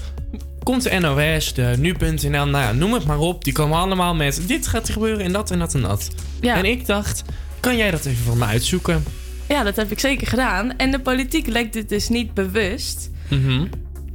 [0.62, 3.44] komt de NOS, de nu.nl, nou ja, noem het maar op.
[3.44, 6.10] Die komen allemaal met dit gaat er gebeuren en dat en dat en dat.
[6.40, 6.56] Ja.
[6.56, 7.22] En ik dacht,
[7.60, 9.04] kan jij dat even voor me uitzoeken?
[9.48, 10.76] Ja, dat heb ik zeker gedaan.
[10.76, 13.10] En de politiek lekt dit dus niet bewust.
[13.28, 13.66] Mhm.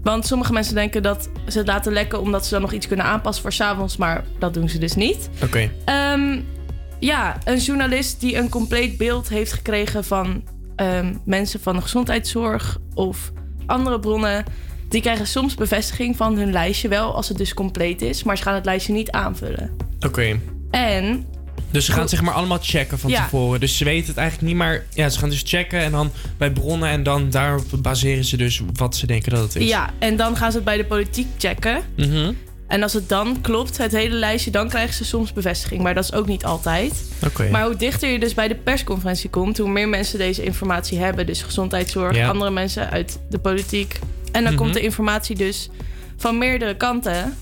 [0.03, 3.05] Want sommige mensen denken dat ze het laten lekken omdat ze dan nog iets kunnen
[3.05, 3.97] aanpassen voor s'avonds.
[3.97, 5.29] Maar dat doen ze dus niet.
[5.43, 5.71] Oké.
[5.85, 6.39] Ehm,
[6.99, 10.43] ja, een journalist die een compleet beeld heeft gekregen van
[10.75, 13.31] ehm, mensen van de gezondheidszorg of
[13.65, 14.45] andere bronnen.
[14.89, 18.23] Die krijgen soms bevestiging van hun lijstje wel als het dus compleet is.
[18.23, 19.71] Maar ze gaan het lijstje niet aanvullen.
[20.05, 20.39] Oké.
[20.71, 21.25] En
[21.71, 23.23] Dus ze gaan het zeg maar allemaal checken van Ja.
[23.23, 23.59] tevoren.
[23.59, 26.51] Dus ze weten het eigenlijk niet, maar ja, ze gaan dus checken en dan bij
[26.51, 29.67] bronnen en dan daarop baseren ze dus wat ze denken dat het is.
[29.69, 31.81] ja, en dan gaan ze het bij de politiek checken.
[31.97, 32.31] Mhm.
[32.67, 35.81] En als het dan klopt, het hele lijstje, dan krijgen ze soms bevestiging.
[35.81, 37.03] Maar dat is ook niet altijd.
[37.25, 37.49] Oké.
[37.49, 41.25] Maar hoe dichter je dus bij de persconferentie komt, hoe meer mensen deze informatie hebben.
[41.25, 42.27] Dus gezondheidszorg, Ja.
[42.27, 43.99] andere mensen uit de politiek.
[44.31, 44.61] En dan Mhm.
[44.61, 45.69] komt de informatie dus
[46.17, 47.33] van meerdere kanten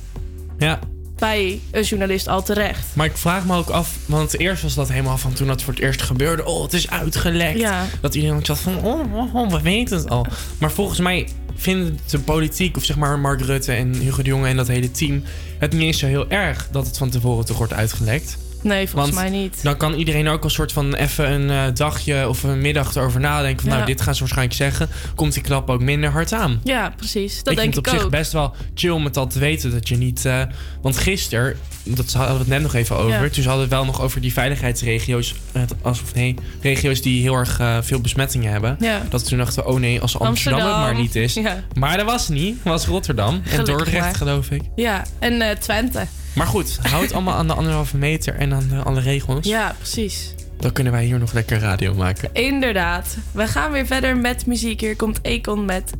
[0.57, 0.79] Ja.
[1.17, 2.85] bij een journalist al terecht.
[2.93, 5.73] Maar ik vraag me ook af, want eerst was dat helemaal van toen dat voor
[5.73, 6.45] het eerst gebeurde.
[6.45, 7.59] Oh, het is uitgelekt.
[7.59, 7.85] Ja.
[8.01, 10.25] Dat iedereen zat van, oh, oh, oh, we weten het al.
[10.57, 14.47] Maar volgens mij vinden de politiek, of zeg maar Mark Rutte en Hugo de Jonge
[14.47, 15.23] en dat hele team,
[15.59, 18.37] het niet eens zo heel erg dat het van tevoren toch wordt uitgelekt.
[18.65, 19.63] Nee, volgens Want mij niet.
[19.63, 23.19] Dan kan iedereen ook een soort van even een eh, dagje of een middag erover
[23.19, 23.61] nadenken.
[23.61, 23.75] Van, Ja.
[23.75, 24.89] Nou, dit gaan ze waarschijnlijk zeggen.
[25.15, 26.61] Komt die klap ook minder hard aan.
[26.63, 27.43] Ja, precies.
[27.43, 29.39] Dat ik denk vind het ik op zich best wel chill om het al te
[29.39, 29.71] weten.
[29.71, 30.25] Dat je niet.
[30.25, 30.41] eh,
[30.81, 33.09] want gisteren, dat hadden we het net nog even over.
[33.23, 33.29] Ja.
[33.29, 35.35] Toen hadden we het wel nog over die veiligheidsregio's.
[35.51, 38.77] Het, alsof nee, regio's die heel erg eh, veel besmettingen hebben.
[38.79, 39.01] Ja.
[39.09, 41.39] Dat toen dachten, we, oh nee, als Amsterdam, het maar niet is.
[41.73, 42.55] Maar dat was niet.
[42.55, 43.41] Het was Rotterdam.
[43.51, 44.15] En Dordrecht, maar.
[44.15, 44.61] geloof ik.
[44.75, 46.07] Ja, en Twente.
[46.35, 49.45] Maar goed, houd allemaal aan de anderhalve meter en aan de, alle regels.
[49.47, 50.33] Ja, precies.
[50.57, 52.29] Dan kunnen wij hier nog lekker radio maken.
[52.33, 53.17] Inderdaad.
[53.31, 54.81] We gaan weer verder met muziek.
[54.81, 55.91] Hier komt Akon met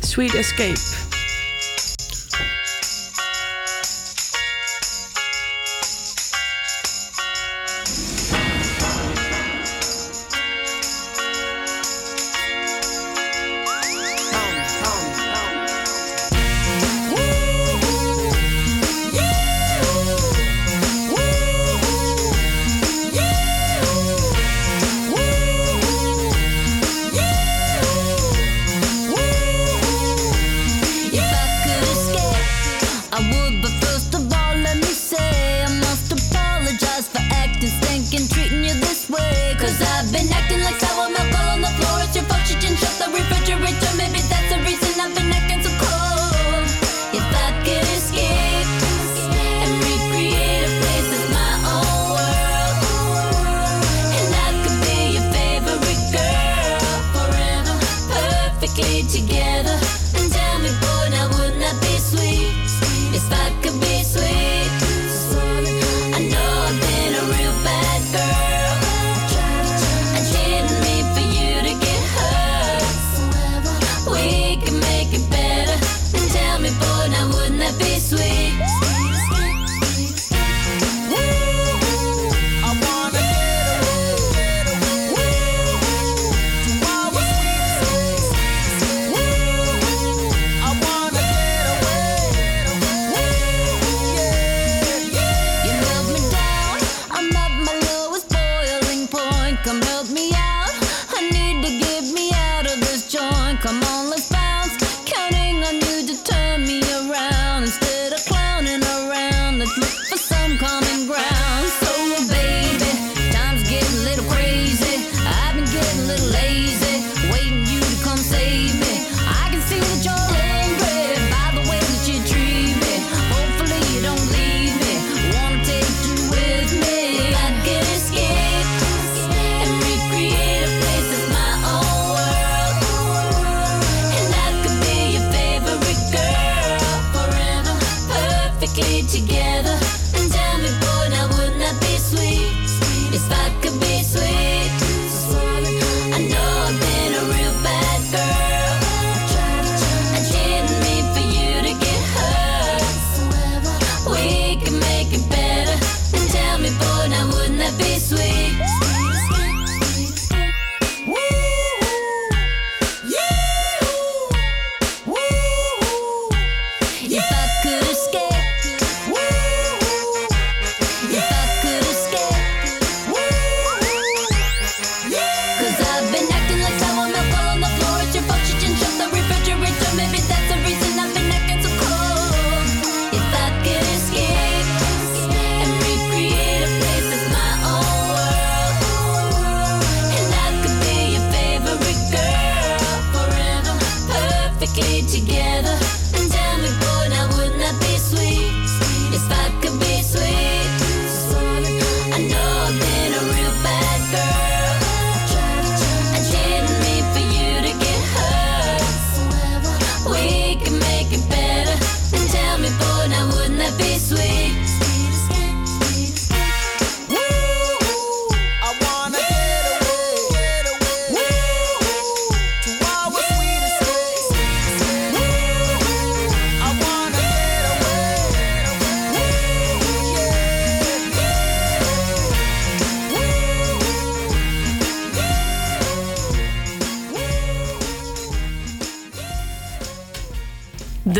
[0.00, 1.22] Sweet Escape.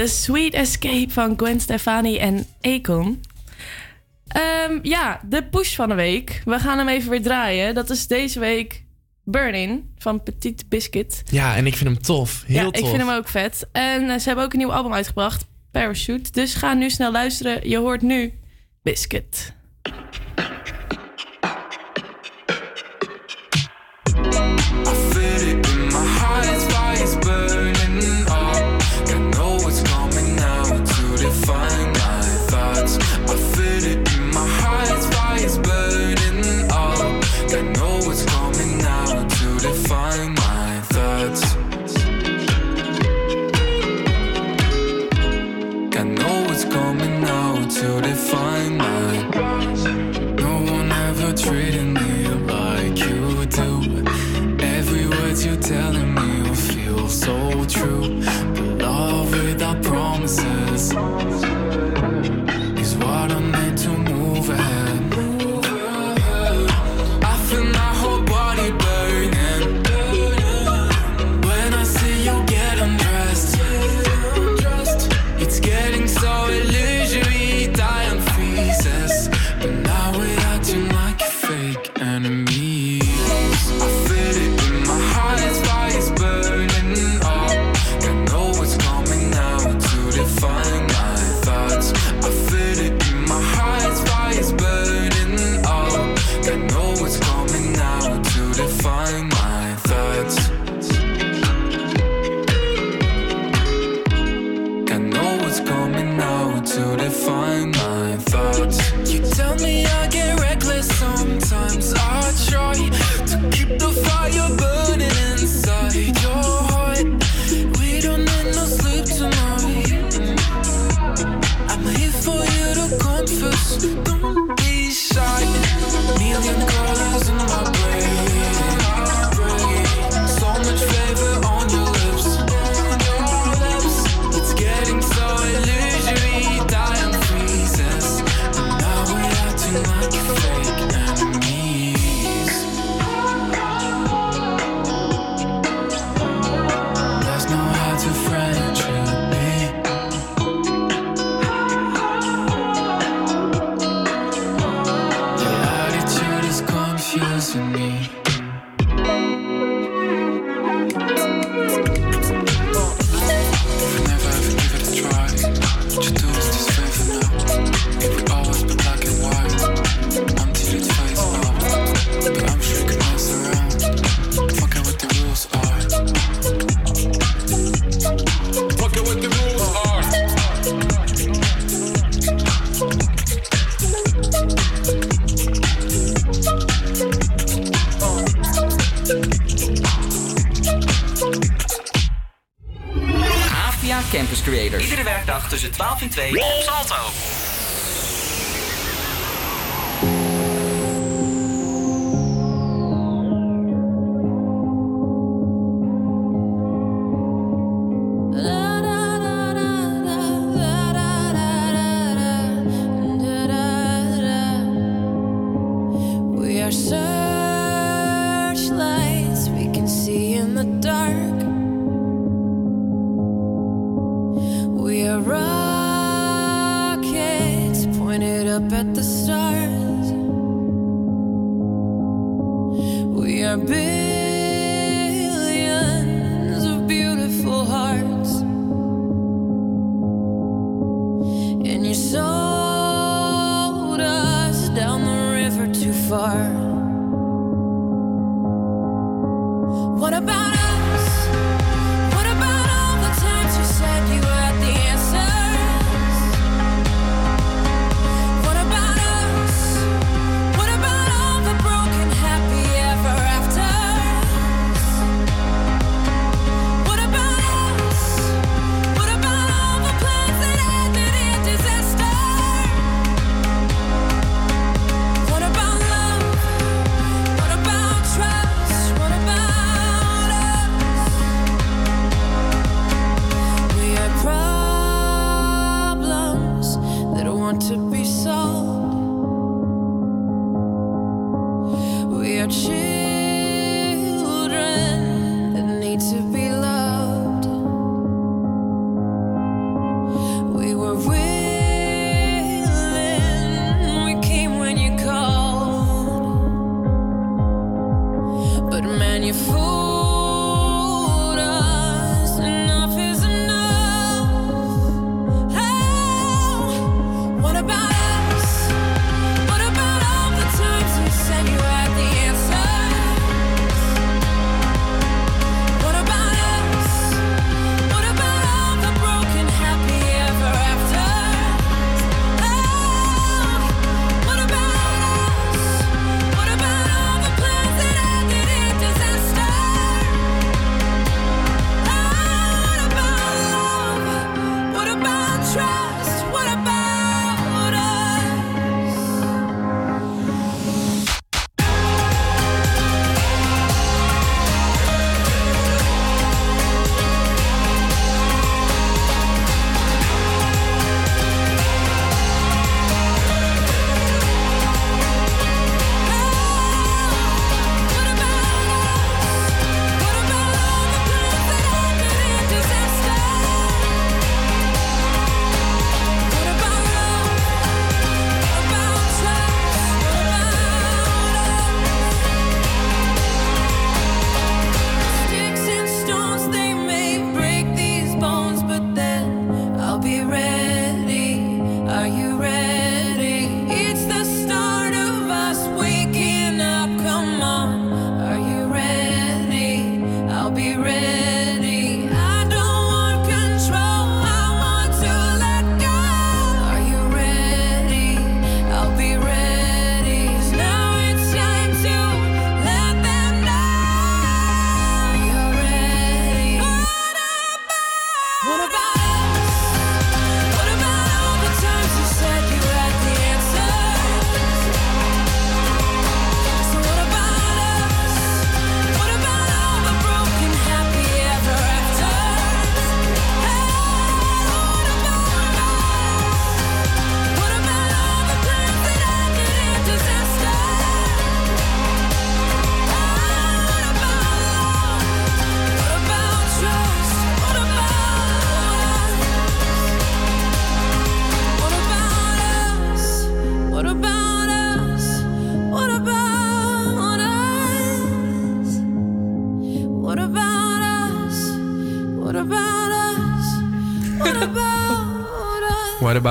[0.05, 3.21] The Sweet Escape van Gwen Stefani en Akon.
[4.29, 6.43] Ehm, ja, de push van de week.
[6.45, 7.75] We gaan hem even weer draaien.
[7.75, 8.85] Dat is deze week
[9.23, 11.23] Burning van Petit Biscuit.
[11.31, 12.45] Ja, en ik vind hem tof.
[12.47, 12.83] Heel ja, tof.
[12.83, 13.69] ik vind hem ook vet.
[13.73, 16.31] En eh, ze hebben ook een nieuw album uitgebracht, Parachute.
[16.31, 17.69] Dus ga nu snel luisteren.
[17.69, 18.33] Je hoort nu
[18.83, 19.55] Biscuit.
[51.45, 51.94] treating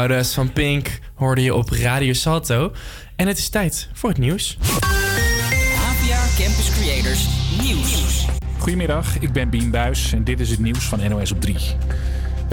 [0.04, 2.72] About Us van Pink hoorde je op Radio Salto.
[3.16, 4.58] En het is tijd voor het nieuws.
[5.72, 7.28] APA Campus Creators
[7.62, 8.26] Nieuws.
[8.58, 11.56] Goedemiddag, ik ben Bien Buis en dit is het nieuws van NOS op 3.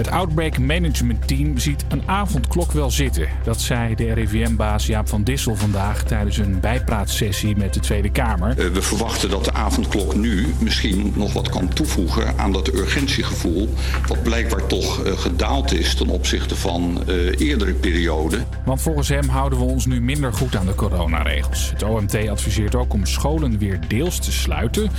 [0.00, 3.28] Het Outbreak Management Team ziet een avondklok wel zitten.
[3.44, 8.58] Dat zei de RIVM-baas Jaap van Dissel vandaag tijdens een bijpraatsessie met de Tweede Kamer.
[8.58, 13.68] Eh, We verwachten dat de avondklok nu misschien nog wat kan toevoegen aan dat urgentiegevoel.
[14.06, 18.46] Wat blijkbaar toch eh, gedaald is ten opzichte van eh, eerdere perioden.
[18.70, 21.70] Want volgens hem houden we ons nu minder goed aan de coronaregels.
[21.70, 24.90] Het OMT adviseert ook om scholen weer deels te sluiten.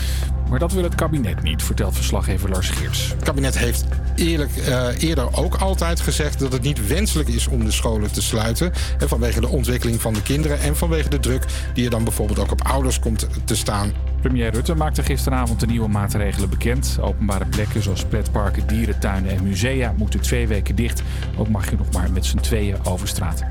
[0.49, 3.09] Maar dat wil het kabinet niet, vertelt verslaggever Lars Geerts.
[3.09, 7.65] Het kabinet heeft eerlijk, eh, eerder ook altijd gezegd dat het niet wenselijk is om
[7.65, 8.71] de scholen te sluiten.
[8.99, 12.39] En vanwege de ontwikkeling van de kinderen en vanwege de druk die er dan bijvoorbeeld
[12.39, 13.93] ook op ouders komt te staan.
[14.21, 16.97] Premier Rutte maakte gisteravond de nieuwe maatregelen bekend.
[17.01, 21.03] Openbare plekken zoals pretparken, dierentuinen en musea moeten twee weken dicht.
[21.37, 23.43] Ook mag je nog maar met z'n tweeën over straat.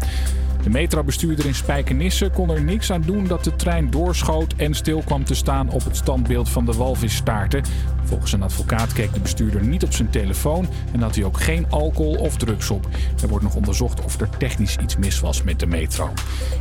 [0.62, 5.02] De metrobestuurder in Spijkenisse kon er niks aan doen dat de trein doorschoot en stil
[5.04, 7.62] kwam te staan op het standbeeld van de walvisstaarten.
[8.04, 11.66] Volgens een advocaat keek de bestuurder niet op zijn telefoon en had hij ook geen
[11.70, 12.88] alcohol of drugs op.
[13.22, 16.12] Er wordt nog onderzocht of er technisch iets mis was met de metro.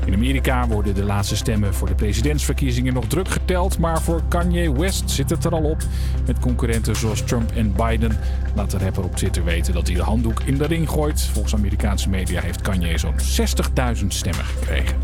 [0.06, 4.74] In Amerika worden de laatste stemmen voor de presidentsverkiezingen nog druk geteld, maar voor Kanye
[4.74, 5.78] West zit het er al op.
[6.26, 8.18] Met concurrenten zoals Trump en Biden
[8.56, 11.22] laat de rapper op Twitter weten dat hij de handdoek in de ring gooit.
[11.22, 13.16] Volgens Amerikaanse media heeft Kanye zo'n
[14.02, 14.98] 60.000 stemmen gekregen.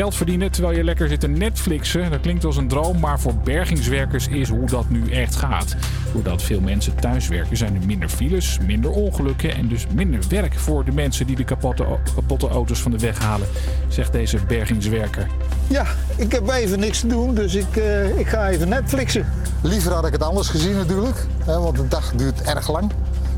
[0.00, 3.34] Geld verdienen terwijl je lekker zit te Netflixen, dat klinkt als een droom, maar voor
[3.34, 5.76] bergingswerkers is hoe dat nu echt gaat.
[6.12, 10.84] Doordat veel mensen thuiswerken zijn er minder files, minder ongelukken en dus minder werk voor
[10.84, 11.84] de mensen die de kapotte,
[12.14, 13.46] kapotte auto's van de weg halen,
[13.88, 15.26] zegt deze bergingswerker.
[15.66, 15.86] Ja,
[16.16, 19.26] ik heb even niks te doen, dus ik, eh, ik ga even Netflixen.
[19.62, 22.92] Liever had ik het anders gezien natuurlijk, hè, want de dag duurt erg lang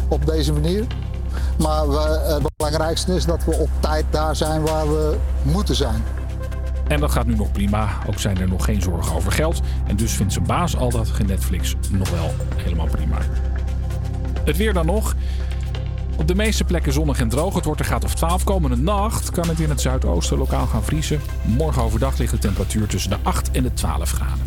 [0.08, 0.84] op deze manier.
[1.58, 6.02] Maar we, het belangrijkste is dat we op tijd daar zijn waar we moeten zijn.
[6.92, 7.98] En dat gaat nu nog prima.
[8.06, 9.60] Ook zijn er nog geen zorgen over geld.
[9.86, 13.18] En dus vindt zijn baas al dat Netflix nog wel helemaal prima.
[14.44, 15.14] Het weer dan nog.
[16.16, 17.54] Op de meeste plekken zonnig en droog.
[17.54, 18.44] Het wordt een graad of 12.
[18.44, 21.20] Komende nacht kan het in het zuidoosten lokaal gaan vriezen.
[21.42, 24.44] Morgen overdag ligt de temperatuur tussen de 8 en de 12 graden.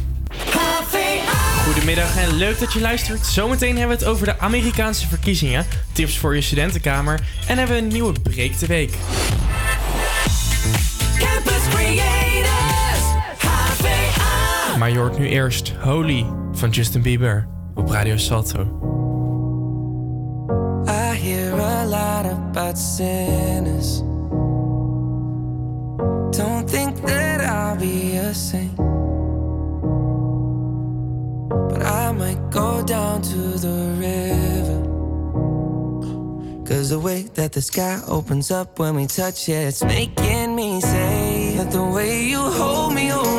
[1.65, 3.25] Goedemiddag en leuk dat je luistert.
[3.25, 7.81] Zometeen hebben we het over de Amerikaanse verkiezingen, tips voor je studentenkamer en hebben we
[7.81, 8.97] een nieuwe break de week.
[14.86, 18.59] Maar je hoort nu eerst Holy van Justin Bieber op Radio Salto.
[20.88, 24.01] I hear a lot about sinners.
[26.38, 28.75] Don't think that I'll be a saint.
[31.47, 34.81] But I might go down to the river.
[36.63, 40.81] Cause the way that the sky opens up when we touch it, it's making me
[40.81, 43.34] say that the way you hold me, hold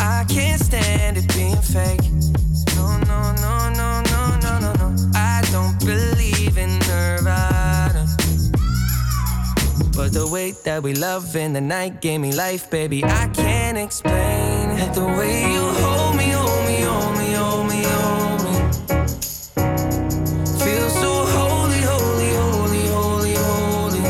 [0.00, 2.00] I can't stand it being fake.
[2.76, 5.10] No, no, no, no, no, no, no, no.
[5.14, 8.06] I don't believe in Nirvana.
[9.96, 13.04] But the way that we love in the night gave me life, baby.
[13.04, 14.92] I can't explain it.
[14.94, 18.54] The way you hold me, hold me, hold me, hold me, hold me.
[20.64, 24.02] Feel so holy, holy, holy, holy, holy.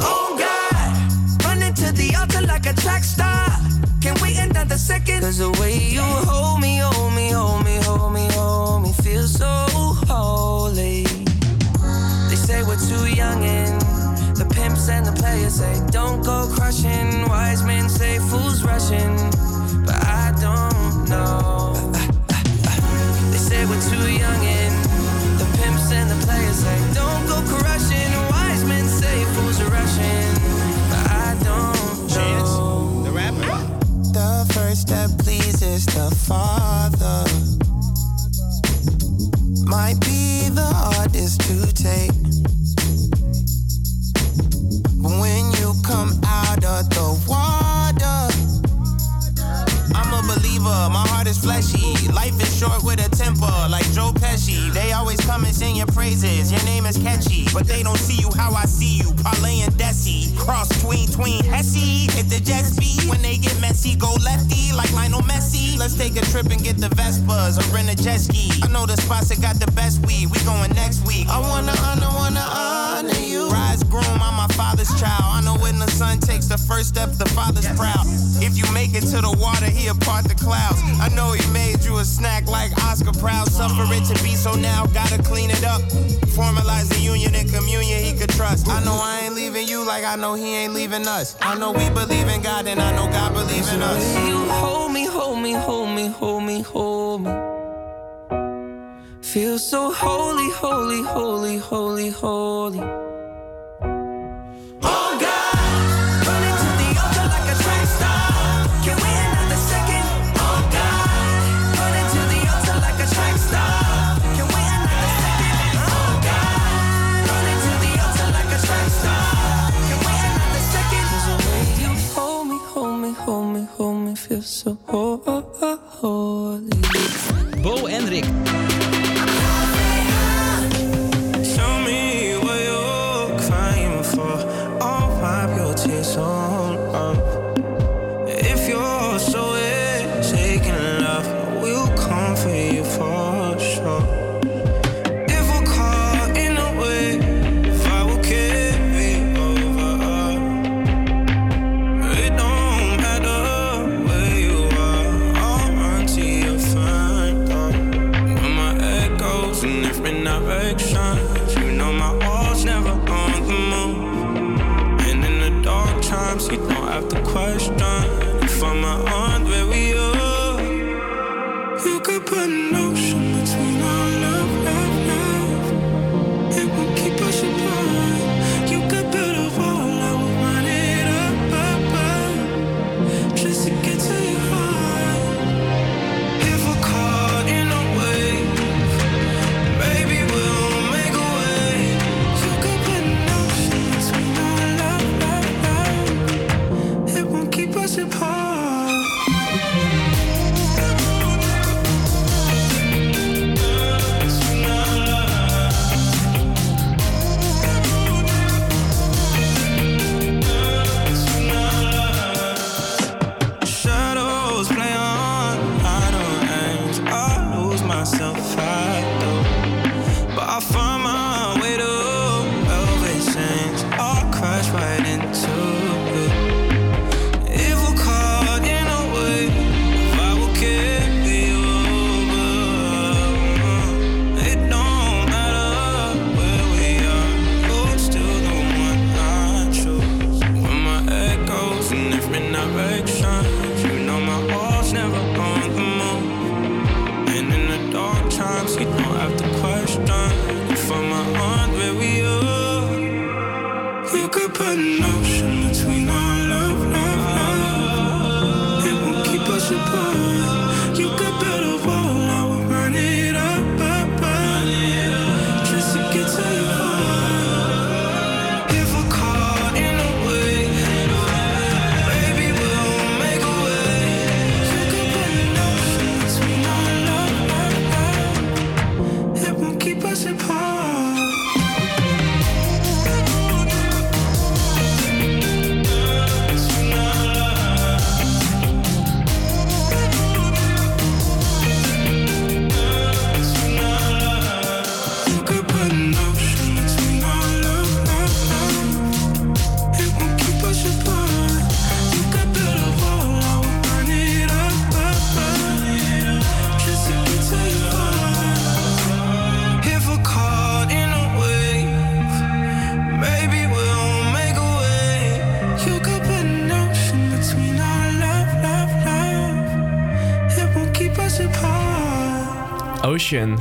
[0.00, 3.33] Oh God, running to the altar like a track star.
[4.74, 5.20] Another second.
[5.20, 9.22] Cause the way you hold me, hold me, hold me, hold me, hold me, feel
[9.22, 9.46] so
[10.10, 11.04] holy.
[12.28, 13.80] They say we're too young and
[14.34, 17.28] the pimps and the players say don't go crushing.
[17.28, 19.14] Wise men say fools rushing,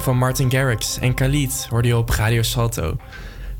[0.03, 2.97] van Martin Garrix en Khalid hoorde je op Radio Salto.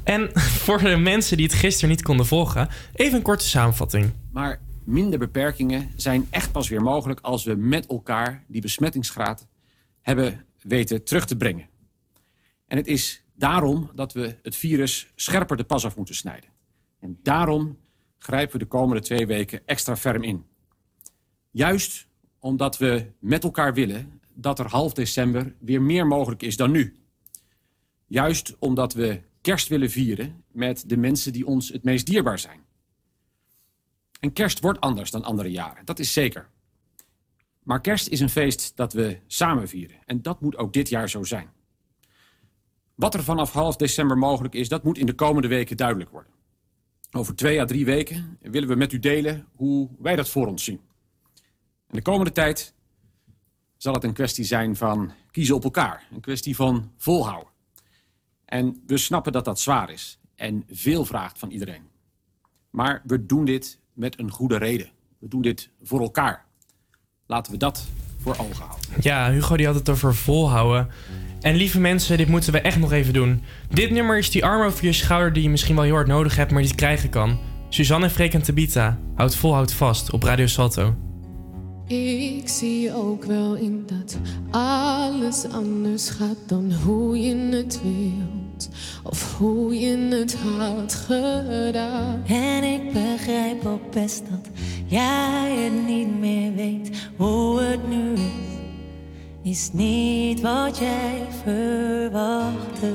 [0.04, 0.30] En
[0.66, 4.12] voor de mensen die het gisteren niet konden volgen, even een korte samenvatting.
[4.32, 9.48] Maar minder beperkingen zijn echt pas weer mogelijk als we met elkaar die besmettingsgraad
[10.02, 11.70] hebben weten terug te brengen.
[12.68, 16.50] En het is daarom dat we het virus scherper de pas af moeten snijden.
[17.00, 17.78] En daarom
[18.18, 20.46] grijpen we de komende twee weken extra ferm in.
[21.52, 22.08] Juist
[22.40, 27.00] omdat we met elkaar willen dat er half december weer meer mogelijk is dan nu.
[28.06, 32.60] Juist omdat we kerst willen vieren met de mensen die ons het meest dierbaar zijn.
[34.20, 36.50] En kerst wordt anders dan andere jaren, dat is zeker.
[37.64, 39.98] Maar kerst is een feest dat we samen vieren.
[40.06, 41.50] En dat moet ook dit jaar zo zijn.
[42.96, 46.32] Wat er vanaf half december mogelijk is, dat moet in de komende weken duidelijk worden.
[47.12, 50.64] Over twee à drie weken willen we met u delen hoe wij dat voor ons
[50.64, 50.82] zien.
[51.88, 52.74] En de komende tijd
[53.84, 56.04] zal het een kwestie zijn van kiezen op elkaar.
[56.14, 57.52] Een kwestie van volhouden.
[58.46, 61.82] En we snappen dat dat zwaar is en veel vraagt van iedereen.
[62.70, 64.90] Maar we doen dit met een goede reden.
[65.20, 66.46] We doen dit voor elkaar.
[67.28, 67.86] Laten we dat
[68.22, 68.90] voor ogen houden.
[69.02, 70.88] Ja, Hugo die had het over volhouden.
[71.42, 73.44] En lieve mensen, dit moeten we echt nog even doen.
[73.70, 76.36] Dit nummer is die arm over je schouder die je misschien wel heel hard nodig
[76.36, 77.40] hebt, maar niet krijgen kan.
[77.70, 81.13] Suzanne, Freek en Tabita, houd vol, houd vast op Radio Salto.
[81.88, 84.18] Ik zie ook wel in dat
[84.52, 88.70] alles anders gaat dan hoe je het wilt.
[89.04, 92.24] Of hoe je het had gedaan.
[92.28, 94.50] En ik begrijp ook best dat
[94.88, 98.52] jij het niet meer weet hoe het nu is.
[99.42, 102.92] Is niet wat jij verwachtte.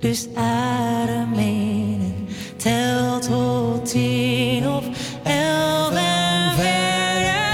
[0.00, 2.26] Dus adem in en
[2.56, 4.84] tel tot tien of
[5.22, 7.47] elf en verder.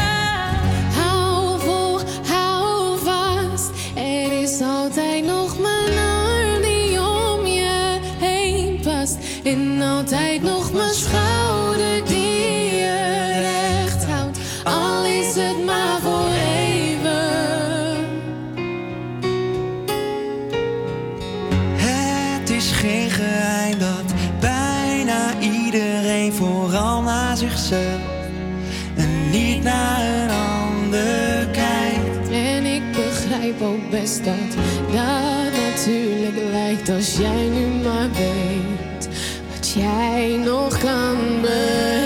[28.94, 32.30] En niet naar een ander kijkt.
[32.30, 34.54] En ik begrijp ook best dat
[34.92, 39.08] dat natuurlijk lijkt als jij nu maar weet
[39.54, 42.03] wat jij nog kan bereiken.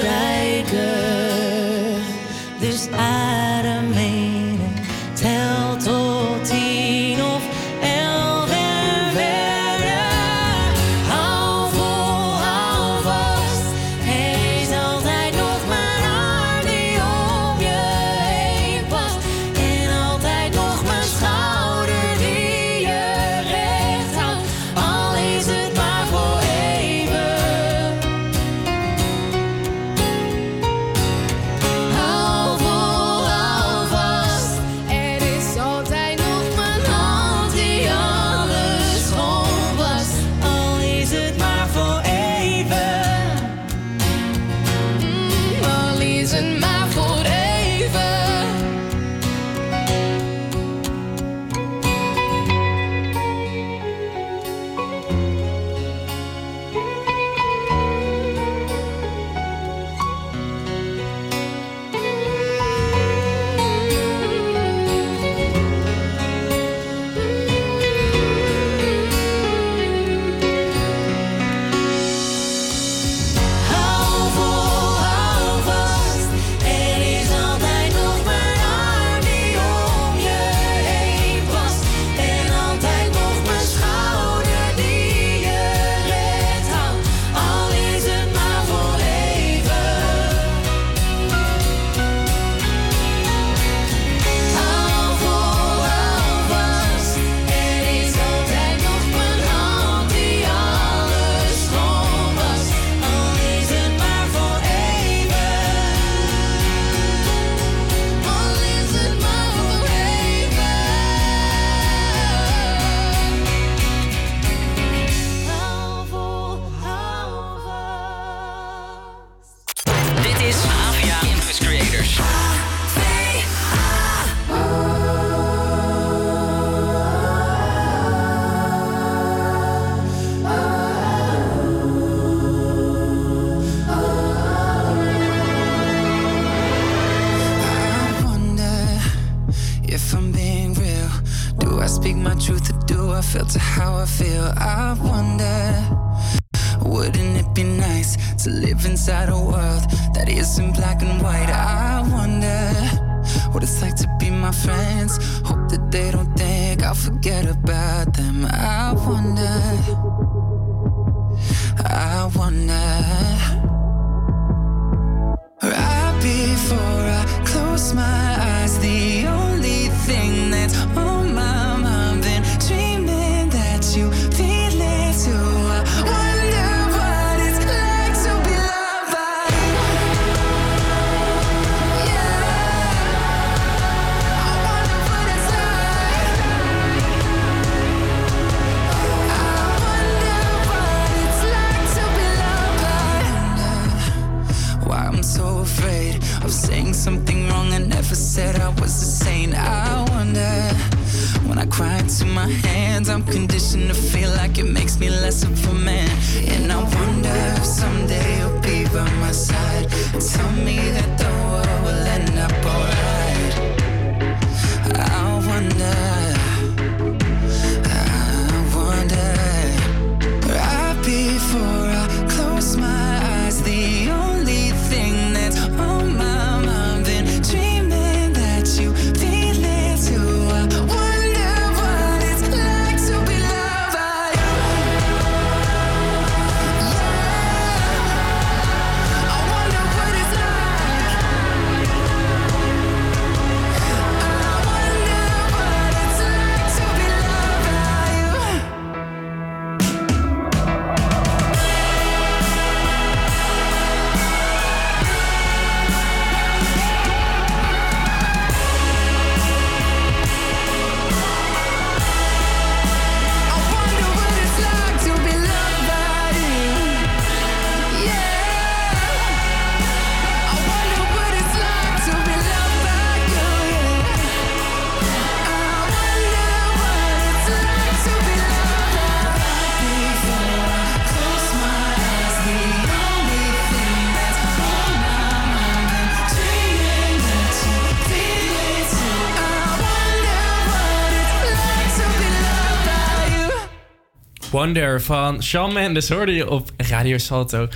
[294.69, 297.69] Wonder van Shawn Mendes hoorde je op Radio Salto.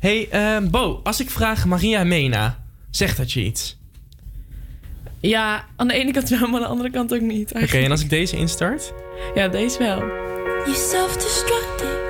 [0.00, 2.58] Hey, eh, Bo, als ik vraag Maria Mena,
[2.90, 3.76] zegt dat je iets?
[5.20, 7.52] Ja, aan de ene kant wel, maar aan de andere kant ook niet.
[7.54, 8.92] Oké, en als ik deze instart?
[9.34, 10.02] Ja, deze wel.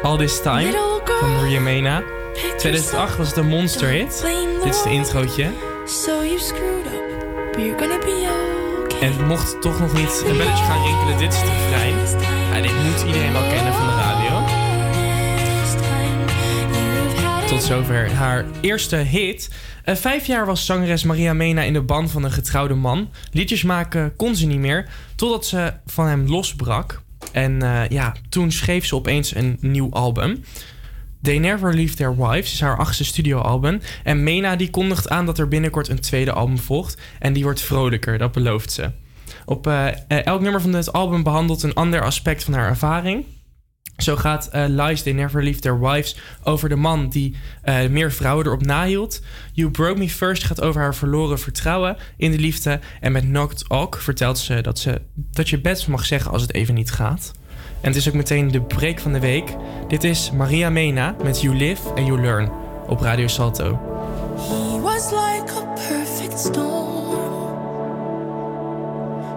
[0.02, 2.02] All This Time van Maria Mena.
[2.56, 4.26] 2008 was het een monsterhit.
[4.64, 5.50] Dit is de introotje.
[5.86, 8.30] So you screwed up, but you're gonna be
[8.84, 9.00] okay.
[9.00, 11.94] En mocht toch nog niet een belletje gaan rinkelen, dit is de refrein.
[12.54, 14.29] Ja, dit moet iedereen wel kennen van de radio.
[17.50, 19.50] Tot zover haar eerste hit.
[19.84, 23.08] Eh, vijf jaar was zangeres Maria Mena in de band van een getrouwde man.
[23.32, 27.02] Liedjes maken kon ze niet meer, totdat ze van hem losbrak.
[27.32, 30.44] En eh, ja, toen schreef ze opeens een nieuw album.
[31.22, 33.80] They Never Leave Their Wives is haar achtste studioalbum.
[34.04, 37.00] En Mena die kondigt aan dat er binnenkort een tweede album volgt.
[37.18, 38.90] En die wordt vrolijker, dat belooft ze.
[39.44, 43.24] Op eh, elk nummer van het album behandelt een ander aspect van haar ervaring.
[44.02, 48.12] Zo gaat eh, Lies They Never Leave Their Wives over de man die eh, meer
[48.12, 49.22] vrouwen erop nahield.
[49.52, 52.80] You Broke Me First gaat over haar verloren vertrouwen in de liefde.
[53.00, 56.54] En met Knocked Ock vertelt ze dat, ze dat je best mag zeggen als het
[56.54, 57.32] even niet gaat.
[57.80, 59.56] En het is ook meteen de break van de week.
[59.88, 62.50] Dit is Maria Mena met You Live and You Learn
[62.86, 63.80] op Radio Salto.
[64.36, 67.58] He was like a perfect storm,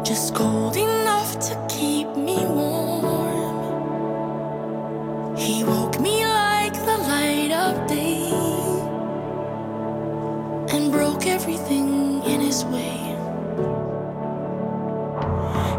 [0.04, 3.33] just cold enough to keep me warm.
[5.36, 8.30] He woke me like the light of day
[10.76, 13.00] and broke everything in his way.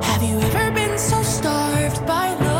[0.02, 2.53] Have you ever been so starved by love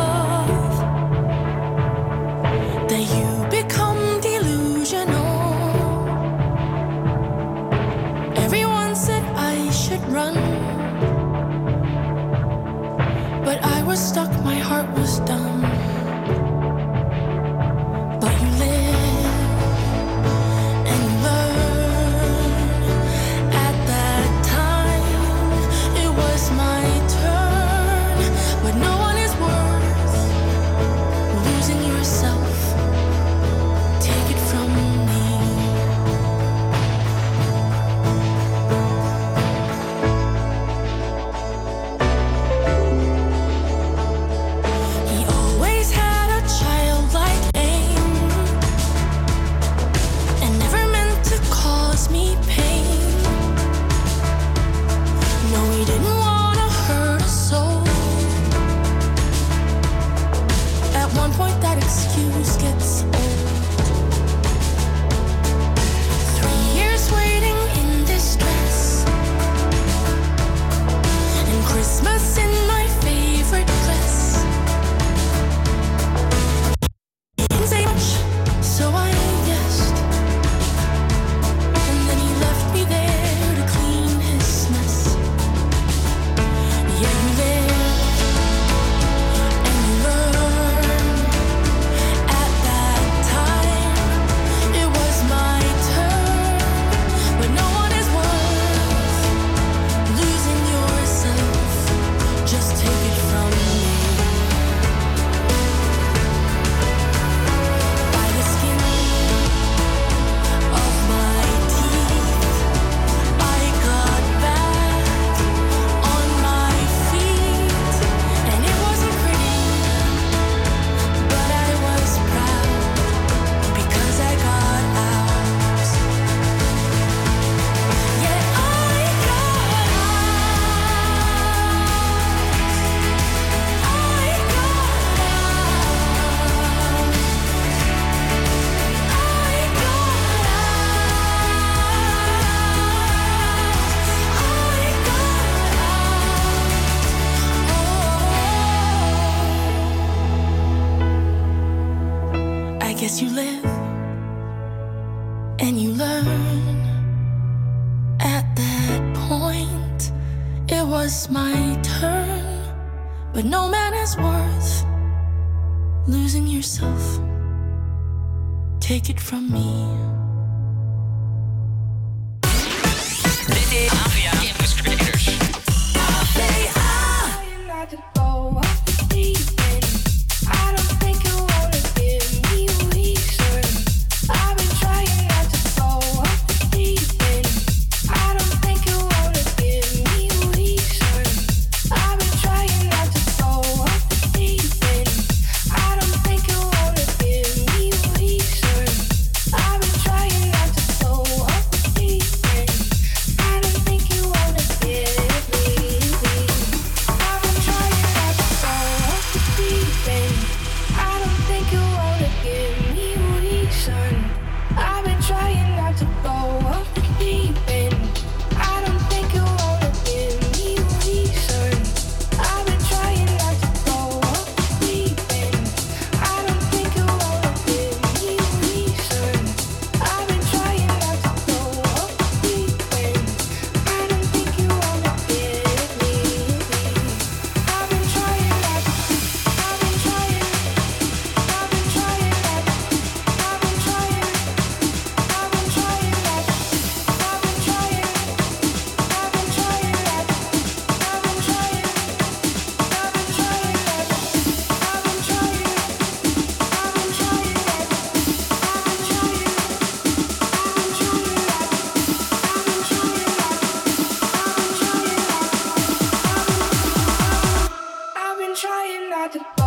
[269.35, 269.64] quatro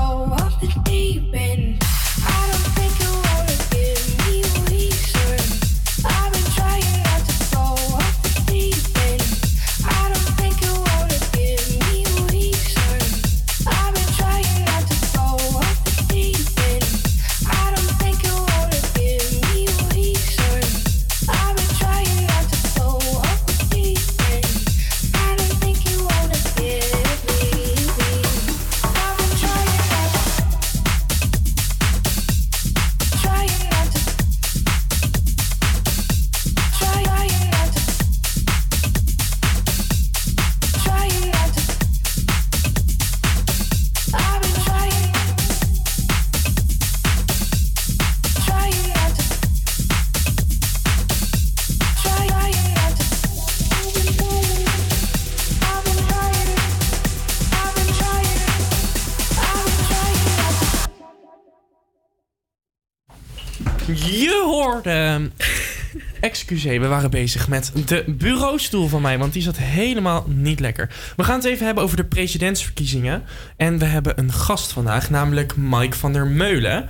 [66.64, 70.90] We waren bezig met de bureaustoel van mij, want die zat helemaal niet lekker.
[71.16, 73.24] We gaan het even hebben over de presidentsverkiezingen.
[73.58, 76.86] En we hebben een gast vandaag, namelijk Mike van der Meulen.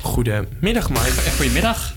[0.00, 1.30] Goedemiddag, Mike.
[1.36, 1.95] Goedemiddag.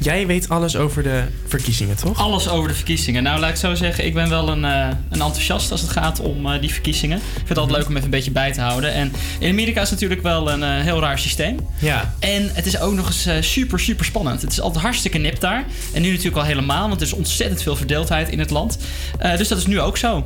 [0.00, 2.18] Jij weet alles over de verkiezingen, toch?
[2.18, 3.22] Alles over de verkiezingen.
[3.22, 6.20] Nou, laat ik zo zeggen, ik ben wel een, eh, een enthousiast als het gaat
[6.20, 7.16] om eh, die verkiezingen.
[7.16, 8.92] Ik vind het altijd leuk om even een beetje bij te houden.
[8.92, 11.58] En in Amerika is het natuurlijk wel een eh, heel raar systeem.
[11.78, 12.14] Ja.
[12.18, 14.42] En het is ook nog eens super, super spannend.
[14.42, 15.64] Het is altijd hartstikke nip daar.
[15.92, 18.78] En nu natuurlijk al helemaal, want er is ontzettend veel verdeeldheid in het land.
[19.36, 20.22] Dus dat is nu ook zo.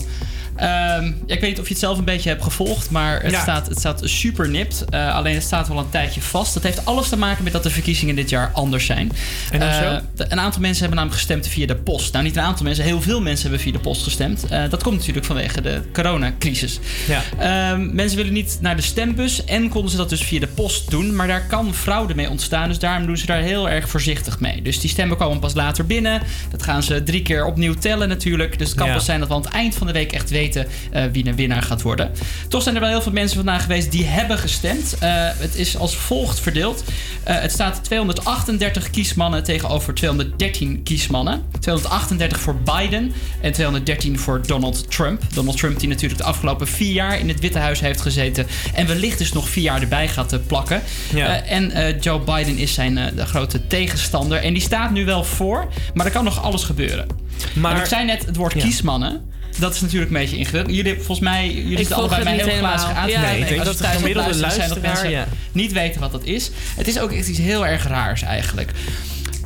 [0.57, 3.31] Ehm, ja, ik weet niet of je het zelf een beetje hebt gevolgd, maar het,
[3.31, 3.41] Ja.
[3.43, 4.85] staat, het staat super nipt.
[4.89, 6.55] Eh, alleen het staat wel een tijdje vast.
[6.55, 9.13] Dat heeft alles te maken met dat de verkiezingen dit jaar anders zijn.
[9.51, 12.13] En dan Eh, de- een aantal mensen hebben namelijk gestemd via de post.
[12.13, 14.47] Nou, niet een aantal mensen, heel veel mensen hebben via de post gestemd.
[14.49, 16.79] Eh, dat komt natuurlijk vanwege de coronacrisis.
[17.09, 17.23] Ja.
[17.39, 20.91] Ehm, mensen willen niet naar de stembus en konden ze dat dus via de post
[20.91, 21.17] doen.
[21.17, 24.63] Maar daar kan fraude mee ontstaan, dus daarom doen ze daar heel erg voorzichtig mee.
[24.63, 26.23] Dus die stemmen komen pas later binnen.
[26.51, 28.59] Dat gaan ze drie keer opnieuw tellen natuurlijk.
[28.59, 28.93] Dus het kan Ja.
[28.95, 31.35] pas zijn dat we aan het eind van de week echt weten eh, wie de
[31.35, 32.11] winnaar gaat worden.
[32.49, 34.97] Toch zijn er wel heel veel mensen vandaag geweest die hebben gestemd.
[34.99, 36.85] Eh, het is als volgt verdeeld.
[37.23, 41.43] Eh, het staat 238 kiesmannen tegenover 213 kiesmannen.
[41.61, 45.23] 238 voor Biden en 213 voor Donald Trump.
[45.35, 48.47] Donald Trump die natuurlijk de afgelopen vier jaar in het Witte Huis heeft gezeten.
[48.75, 50.83] En wellicht dus nog vier jaar erbij gaat plakken.
[51.15, 51.43] Ja.
[51.43, 54.39] En Joe Biden is zijn de grote tegenstander.
[54.39, 57.07] En die staat nu wel voor, maar er kan nog alles gebeuren.
[57.55, 59.31] Maar ik zei net het woord kiesmannen.
[59.59, 60.75] Dat is natuurlijk een beetje ingewikkeld.
[60.77, 63.31] Jullie hebben volgens mij, jullie zitten allebei mij heel glazig aan te Ja, kijken.
[63.31, 66.13] nee, ik denk Als dat de gemiddelde luisteren zijn, dat luisteraar, mensen niet weten wat
[66.13, 66.51] dat is.
[66.77, 68.71] Het is ook echt iets heel erg raars eigenlijk.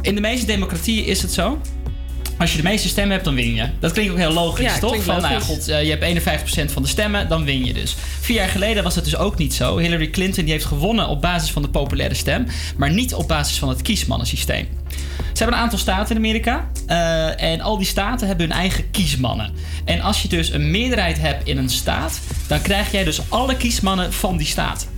[0.01, 1.61] In de meeste democratieën is het zo
[2.39, 3.69] Als je de meeste stemmen hebt, dan win je.
[3.81, 5.03] Dat klinkt ook heel logisch, Ja, toch?
[5.03, 7.97] Van, nou god, eh, je hebt 51% van de stemmen, dan win je dus.
[8.21, 9.79] Vier jaar geleden was het dus ook niet zo.
[9.79, 12.47] Hillary Clinton die heeft gewonnen op basis van de populaire stem,
[12.77, 14.69] maar niet op basis van het kiesmannensysteem.
[15.19, 16.71] Ze hebben een aantal staten in Amerika.
[16.87, 19.53] eh, en al die staten hebben hun eigen kiesmannen.
[19.85, 23.57] En als je dus een meerderheid hebt in een staat, dan krijg jij dus alle
[23.57, 24.89] kiesmannen van die staat.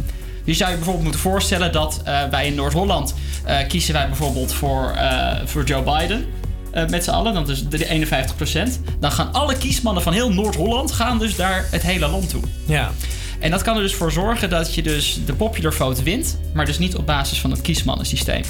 [0.44, 3.14] Je zou je bijvoorbeeld moeten voorstellen dat eh, wij in Noord-Holland
[3.68, 4.98] kiezen wij bijvoorbeeld voor,
[5.44, 6.26] voor Joe Biden.
[6.72, 8.80] Eh, met z'n allen, dat is de 51%.
[9.00, 12.42] Dan gaan alle kiesmannen van heel Noord-Holland gaan dus daar het hele land toe.
[12.64, 12.90] Ja.
[13.40, 16.66] En dat kan er dus voor zorgen dat je dus de popular vote wint, maar
[16.66, 18.42] dus niet op basis van het kiesmannensysteem.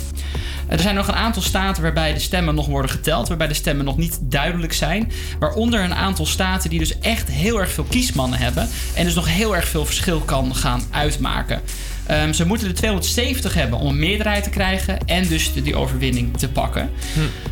[0.68, 3.84] Er zijn nog een aantal staten waarbij de stemmen nog worden geteld, waarbij de stemmen
[3.84, 5.12] nog niet duidelijk zijn.
[5.38, 9.28] Waaronder een aantal staten die dus echt heel erg veel kiesmannen hebben en dus nog
[9.28, 11.60] heel erg veel verschil kan gaan uitmaken.
[12.08, 15.76] Ehm, ze moeten de 270 hebben om een meerderheid te krijgen en dus de, die
[15.76, 16.90] overwinning te pakken.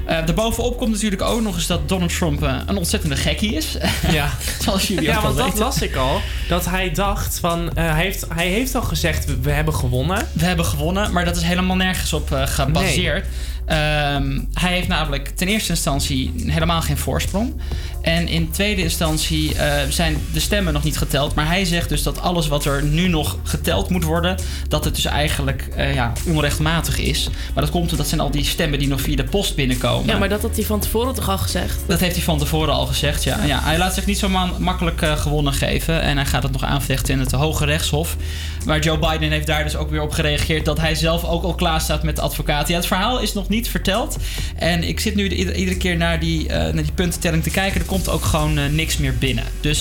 [0.07, 3.77] Eh daarbovenop komt natuurlijk ook nog eens dat Donald Trump eh, een ontzettende gekkie is.
[4.11, 4.31] Ja.
[4.61, 5.65] Zoals jullie ja, ook wel want dat weten.
[5.65, 6.21] las ik al.
[6.49, 7.71] Dat hij dacht van...
[7.75, 10.29] eh, hij, heeft, hij heeft al gezegd, we, we hebben gewonnen.
[10.33, 13.27] We hebben gewonnen, maar dat is helemaal nergens op gebaseerd.
[13.67, 17.55] Ehm, hij heeft namelijk ten eerste instantie helemaal geen voorsprong.
[18.03, 21.35] En in tweede instantie eh, zijn de stemmen nog niet geteld.
[21.35, 24.37] Maar hij zegt dus dat alles wat er nu nog geteld moet worden,
[24.69, 27.29] dat het dus eigenlijk eh, ja, onrechtmatig is.
[27.55, 30.07] Maar dat komt omdat zijn al die stemmen die nog via de post binnenkomen.
[30.07, 31.81] Ja, maar dat had hij van tevoren toch al gezegd?
[31.87, 33.45] Dat heeft hij van tevoren al gezegd, ja.
[33.45, 36.03] ja hij laat zich niet zo ma- makkelijk eh, gewonnen geven.
[36.03, 38.17] En hij gaat het nog aanvechten in het Hoge Rechtshof.
[38.67, 40.65] Maar Joe Biden heeft daar dus ook weer op gereageerd...
[40.65, 42.69] dat hij zelf ook al klaar staat met de advocaat.
[42.69, 44.17] Ja, het verhaal is nog niet verteld.
[44.57, 47.81] En ik zit nu ieder- iedere keer naar die, eh, naar die puntentelling te kijken.
[47.81, 49.45] Er komt ook gewoon eh, niks meer binnen.
[49.61, 49.81] Dus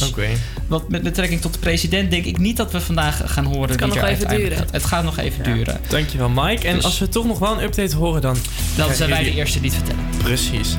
[0.68, 2.11] wat met betrekking tot de president...
[2.11, 3.69] denk ik niet dat we vandaag gaan horen...
[3.69, 4.57] Het kan wie nog er even duren.
[4.57, 4.72] gaat.
[4.72, 5.80] Het gaat nog even duren.
[5.88, 6.68] Dankjewel, Mike.
[6.68, 8.38] En Dus- als we toch nog wel een update horen, dan...
[8.76, 10.10] Dan zijn wij de eerste die het vertellen.
[10.23, 10.76] Precies.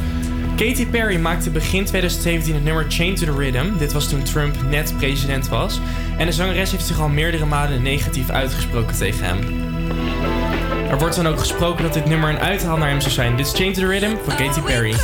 [0.56, 3.66] Katy Perry maakte begin 2017 het nummer Chain to the Rhythm.
[3.78, 5.80] Dit was toen Trump net president was.
[6.18, 9.38] En de zangeres heeft zich al meerdere malen negatief uitgesproken tegen hem.
[10.90, 13.36] Er wordt dan ook gesproken dat dit nummer een uithaal naar hem zou zijn.
[13.36, 14.94] Dit is Chain to the Rhythm van Katy Perry.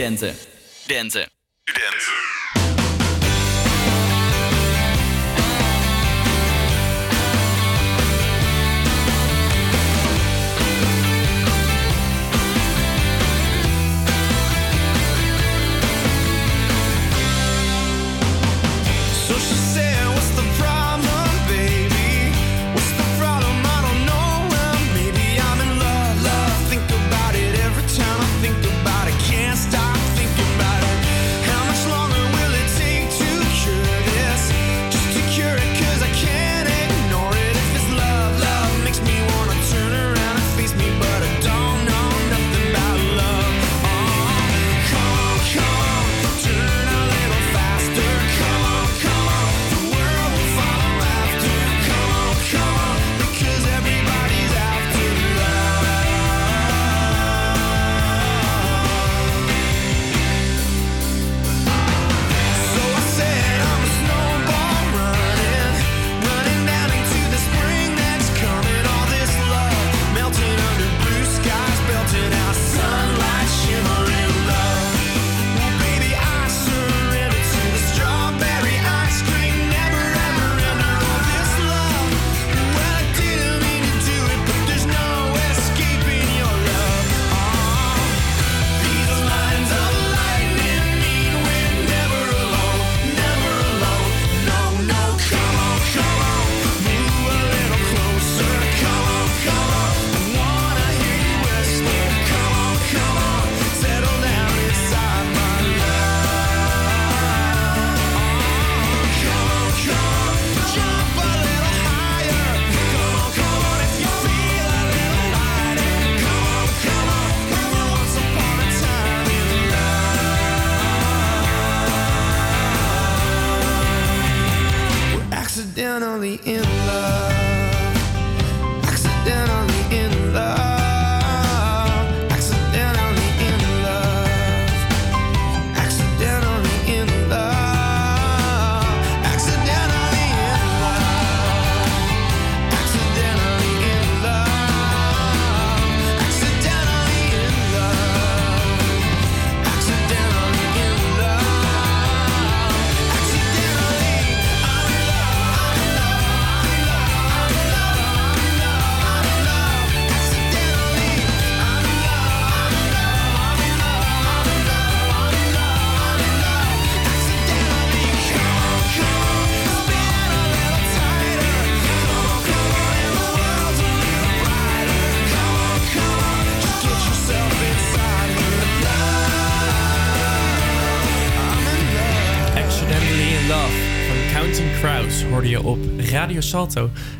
[0.00, 0.29] 现在。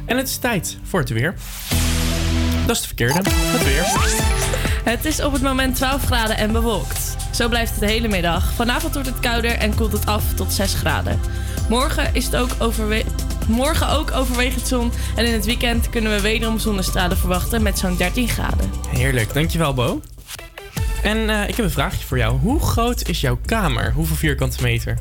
[0.07, 1.35] En het is tijd voor het weer.
[2.67, 3.31] Dat is de verkeerde.
[3.33, 3.85] Het weer.
[4.85, 7.17] Het is op het moment 12 graden en bewolkt.
[7.31, 8.53] Zo blijft het de hele middag.
[8.53, 11.21] Vanavond wordt het kouder en koelt het af tot 6 graden.
[11.69, 13.27] Morgen is het ook overwegend.
[13.49, 14.93] Morgen ook overwegend zon.
[15.17, 18.71] En in het weekend kunnen we wederom zonnestralen verwachten met zo'n 13 graden.
[18.89, 20.01] Heerlijk, dankjewel Bo.
[21.03, 22.39] En eh, ik heb een vraagje voor jou.
[22.39, 23.93] Hoe groot is jouw kamer?
[23.93, 24.99] Hoeveel vierkante meter?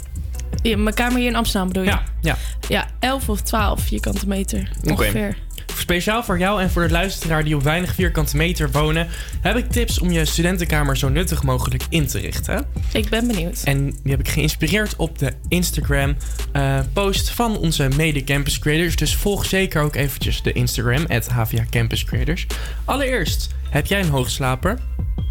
[0.61, 1.89] Ja, mijn kamer hier in Amsterdam bedoel je?
[1.89, 2.03] Ja.
[2.21, 2.37] ja.
[2.67, 5.37] ja 11 of 12 vierkante meter ongeveer.
[5.77, 9.07] Speciaal voor jou en voor de luisteraar die op weinig vierkante meter wonen,
[9.41, 12.65] heb ik tips om je studentenkamer zo nuttig mogelijk in te richten.
[12.93, 13.61] Ik ben benieuwd.
[13.63, 18.95] En die heb ik geïnspireerd op de Instagram-post eh, van onze mede-campus creators.
[18.95, 22.45] Dus volg zeker ook eventjes de Instagram, het HVA Campus Creators.
[22.85, 24.79] Allereerst, heb jij een hoogslaper?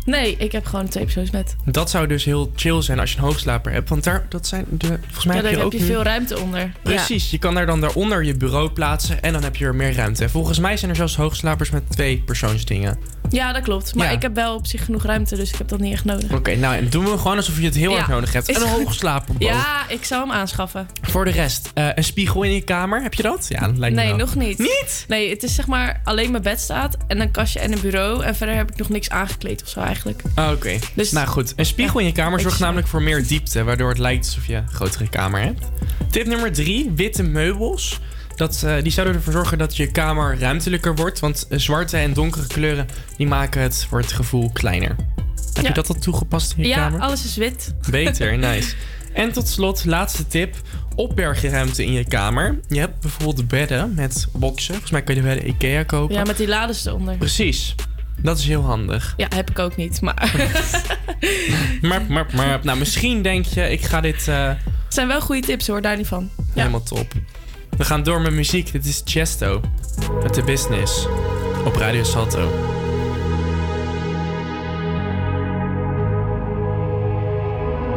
[0.09, 1.56] Nee, ik heb gewoon twee persoons met.
[1.64, 3.89] Dat zou dus heel chill zijn als je een hoogslaper hebt.
[3.89, 6.40] Want daar, dat zijn de, volgens mij Ja, heb je ook heb je veel ruimte
[6.40, 6.72] onder.
[6.82, 9.94] Precies, je kan daar dan daaronder je bureau plaatsen en dan heb je er meer
[9.94, 10.22] ruimte.
[10.22, 12.98] En volgens mij zijn er zelfs hoogslapers met twee persoonsdingen.
[13.31, 13.53] Ja.
[13.53, 13.95] dat klopt.
[13.95, 14.13] Maar Ja.
[14.13, 16.33] ik heb wel op zich genoeg ruimte, dus ik heb dat niet echt nodig.
[16.33, 18.49] Oké, nou en doen we gewoon alsof je het heel Ja, erg nodig hebt.
[18.49, 20.89] En een hoogslaper Ja, ik zou hem aanschaffen.
[21.03, 23.47] Voor de rest, eh, een spiegel in je kamer, heb je dat?
[23.49, 24.19] Ja, dat lijkt me Nee, wel.
[24.19, 24.59] nog niet.
[24.59, 25.05] Niet?
[25.09, 28.25] Nee, het is zeg maar alleen mijn bed staat en een kastje en een bureau.
[28.25, 30.23] En verder heb ik nog niks aangekleed of zo eigenlijk.
[30.35, 31.53] Ah, Oké, Dus- nou goed.
[31.57, 34.55] Een spiegel in je kamer zorgt namelijk voor meer diepte, waardoor het lijkt alsof je
[34.55, 35.67] een grotere kamer hebt.
[36.11, 38.01] Tip nummer drie, witte meubels.
[38.39, 42.47] Dat, eh, die zouden ervoor zorgen dat je kamer ruimtelijker wordt, want zwarte en donkere
[42.47, 42.86] kleuren
[43.16, 44.97] die maken het voor het gevoel kleiner.
[45.52, 45.69] Heb Ja.
[45.69, 47.01] je dat al toegepast in je ja, kamer?
[47.01, 47.74] alles is wit.
[47.90, 48.74] Beter, nice.
[49.12, 50.56] En tot slot, laatste tip.
[50.94, 52.59] Opbergruimte in je kamer.
[52.69, 54.70] Je hebt bijvoorbeeld bedden met boxen.
[54.73, 56.15] Volgens mij kun je de bedden Ikea kopen.
[56.15, 57.16] Ja, met die lades eronder.
[57.16, 57.74] Precies.
[58.23, 59.15] Dat is heel handig.
[59.16, 60.32] Ja, heb ik ook niet, maar...
[61.81, 62.60] Maar, maar, maar.
[62.62, 65.97] Nou, misschien denk je, ik ga dit eh, Het zijn wel goede tips hoor, daar
[65.97, 66.31] niet van.
[66.55, 67.12] helemaal top.
[67.79, 68.73] We gaan door met muziek.
[68.73, 69.61] Dit is Chesto.
[70.23, 71.07] Met de business.
[71.65, 72.51] Op Radio Salto.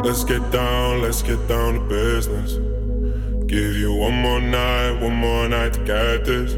[0.02, 2.58] Let's get down, let's get down to business.
[3.46, 6.54] Give you one more night, one more night to get this.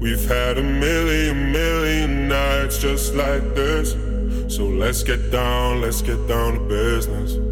[0.00, 3.96] We've had a million, million nights just like this.
[4.46, 7.51] So let's get down, let's get down to business.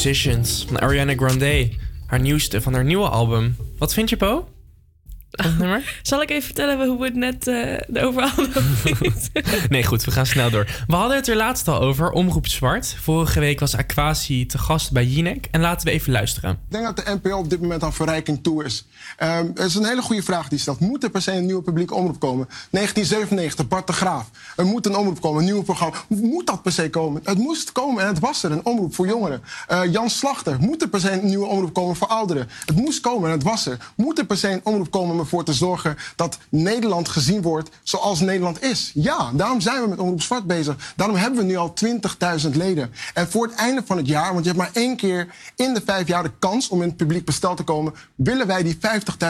[0.00, 1.70] Positions van Ariana Grande.
[2.06, 3.56] Haar nieuwste van haar nieuwe album.
[3.78, 4.48] Wat vind je, Po?
[5.42, 5.98] Dat nummer?
[6.02, 8.48] Zal ik even vertellen hoe we het net eh over hadden?
[9.68, 10.66] Nee, goed, we gaan snel door.
[10.86, 12.96] We hadden het er laatst al over, Omroep Zwart.
[13.00, 15.48] Vorige week was Aquasi te gast bij Jinek.
[15.50, 16.50] En laten we even luisteren.
[16.50, 18.86] Ik denk dat de NPO op dit moment aan verrijking toe is.
[19.16, 20.80] Ehm het is een hele goede vraag die stelt.
[20.80, 22.46] Moet er per se een nieuwe publieke omroep komen?
[22.70, 24.30] 1997, Bart de Graaf.
[24.56, 25.96] Er moet een omroep komen, een nieuw programma.
[26.08, 27.20] Moet dat per se komen?
[27.24, 29.42] Het moest komen en het was er, een omroep voor jongeren.
[29.68, 32.48] Eh, Jan Slachter, moet er per se een nieuwe omroep komen voor ouderen?
[32.64, 33.92] Het moest komen en het was er.
[33.96, 35.96] Moet er per se een omroep komen om ervoor te zorgen...
[36.16, 38.90] dat Nederland gezien wordt zoals Nederland is?
[38.94, 40.92] Ja, daarom zijn we met Omroep Zwart bezig.
[40.96, 41.74] Daarom hebben we nu al
[42.44, 42.92] 20.000 leden.
[43.14, 45.82] En voor het einde van het jaar, want je hebt maar één keer in de
[45.84, 48.78] vijf jaar de kans om in het publiek bestel te komen, willen wij die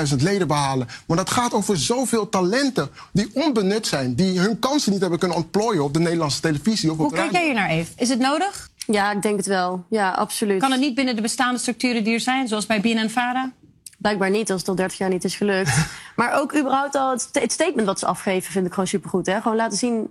[0.08, 0.88] 50.000 leden behalen.
[1.06, 5.36] Maar dat gaat over zoveel talenten die onbenut zijn, die hun kansen niet hebben kunnen
[5.36, 7.90] ontplooien op de Nederlandse televisie of op Hoe de kijk jij hier naar, Eve?
[7.96, 8.70] Is het nodig?
[8.86, 9.84] Ja, ik denk het wel.
[9.88, 10.60] Ja, absoluut.
[10.60, 13.52] Kan het niet binnen de bestaande structuren die er zijn, zoals bij BNN-Vara?
[14.00, 15.86] Blijkbaar niet, als het al 30 jaar niet is gelukt.
[16.16, 19.26] maar ook überhaupt al het, sta- het statement wat ze afgeven vind ik gewoon supergoed.
[19.26, 19.40] Hè?
[19.40, 20.10] Gewoon laten zien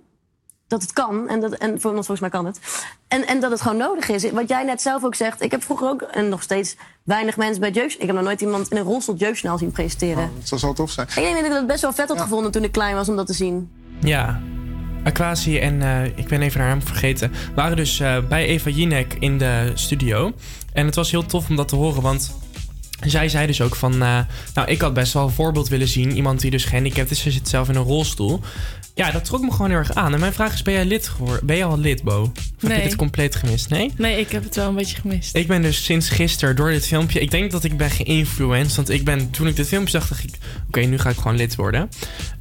[0.68, 1.30] dat het kan.
[1.30, 2.60] En, dat, en voor ons volgens mij kan het.
[3.08, 4.32] En, en dat het gewoon nodig is.
[4.32, 5.42] Wat jij net zelf ook zegt.
[5.42, 8.02] Ik heb vroeger ook, en nog steeds, weinig mensen bij jeugd...
[8.02, 10.32] Ik heb nog nooit iemand in een rolstoel jeugdjournaal zien presenteren.
[10.38, 11.08] Dat zou zo tof zijn.
[11.08, 13.16] Ik denk dat ik dat best wel vet had gevonden toen ik klein was om
[13.16, 13.72] dat te zien.
[14.00, 14.42] Ja,
[15.04, 19.16] Aquasi en eh, ik ben even haar naam vergeten, waren dus eh, bij Eva Jinek
[19.20, 20.34] in de studio.
[20.74, 22.38] En het was heel tof om dat te horen, want
[23.06, 23.94] zij zei dus ook van...
[23.94, 24.20] eh,
[24.54, 26.16] nou, ik had best wel een voorbeeld willen zien.
[26.16, 28.42] Iemand die dus gehandicapt is, ze zit zelf in een rolstoel.
[29.00, 30.14] Ja, dat trok me gewoon heel erg aan.
[30.14, 31.46] En mijn vraag is, ben jij lid geworden?
[31.46, 32.22] Ben je al lid, Bo?
[32.22, 33.70] Of heb je dit compleet gemist?
[33.70, 33.92] Nee?
[33.98, 35.36] Nee, ik heb het wel een beetje gemist.
[35.36, 37.20] Ik ben dus sinds gisteren door dit filmpje...
[37.20, 38.76] Ik denk dat ik ben geïnfluenced.
[38.76, 40.38] Want ik ben, toen ik dit filmpje zag, dacht ik...
[40.68, 41.90] Oké, nu ga ik gewoon lid worden.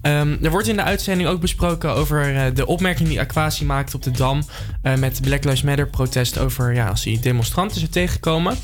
[0.02, 3.96] Ehm, er wordt in de uitzending ook besproken over eh, de opmerking die Aquasi maakte
[3.96, 4.42] op de Dam...
[4.82, 6.74] eh, met Black Lives Matter protest over...
[6.74, 8.56] Ja, als hij demonstranten zou tegenkomen.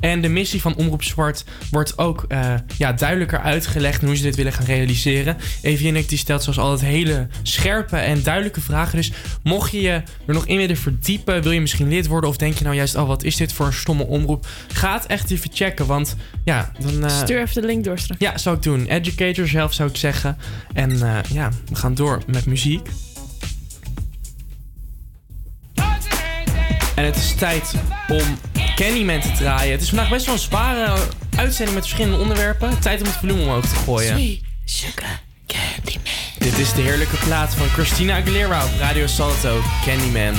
[0.00, 4.02] En de missie van Omroep Zwart wordt ook eh, ja, duidelijker uitgelegd...
[4.02, 5.36] hoe ze dit willen gaan realiseren.
[5.62, 8.96] Evie en ik die stelt zoals altijd hele scherpe en duidelijke vragen.
[8.96, 9.12] Dus
[9.42, 11.42] mocht je je er nog in willen verdiepen...
[11.42, 12.94] wil je misschien lid worden of denk je nou juist...
[12.94, 14.46] oh, wat is dit voor een stomme omroep?
[14.72, 16.72] Ga het echt even checken, want ja...
[16.78, 18.20] Dan, eh, Stuur even de link door straks.
[18.20, 18.86] ja, zou ik doen.
[18.86, 20.36] Educate yourself zou ik zeggen.
[20.72, 22.88] En eh, ja, we gaan door met muziek.
[26.94, 27.74] En het is tijd
[28.08, 28.38] om
[28.74, 29.72] Candyman te draaien.
[29.72, 30.98] Het is vandaag best wel een zware
[31.36, 32.80] uitzending met verschillende onderwerpen.
[32.80, 34.12] Tijd om het volume omhoog te gooien.
[34.18, 35.20] Sweet sugar
[35.52, 36.02] Candyman.
[36.38, 40.34] Dit is de heerlijke plaat van Christina Aguilera op Radio Salto, Candyman.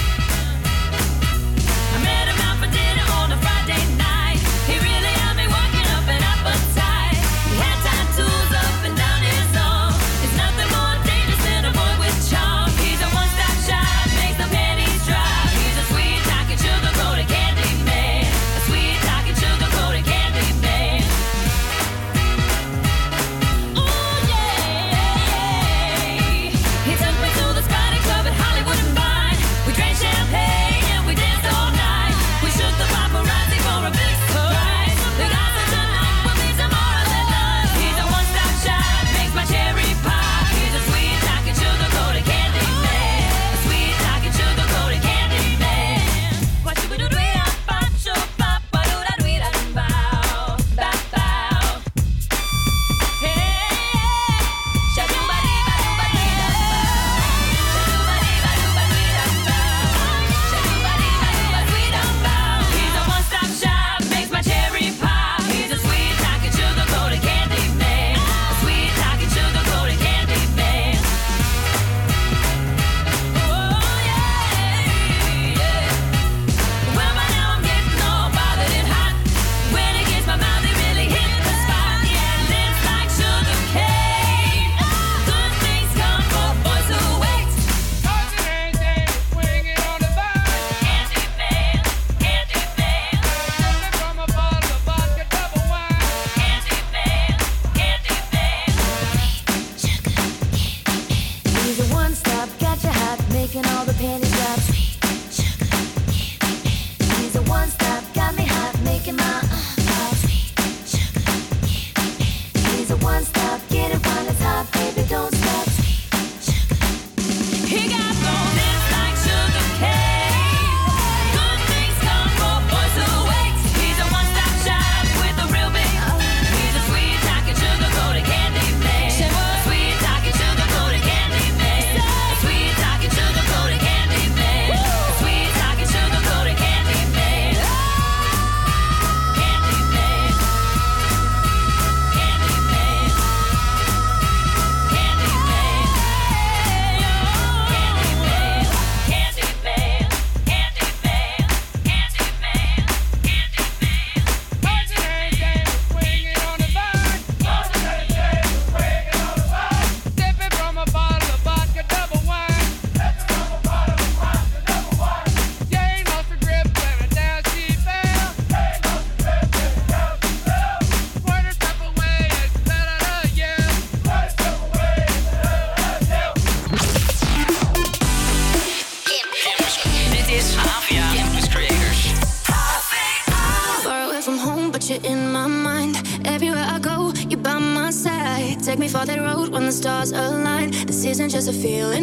[191.62, 192.01] Feeling.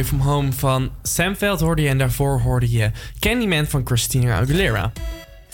[0.00, 4.40] Away From Home van Sam Veld hoorde je en daarvoor hoorde je Candyman van Christina
[4.40, 4.92] Aguilera.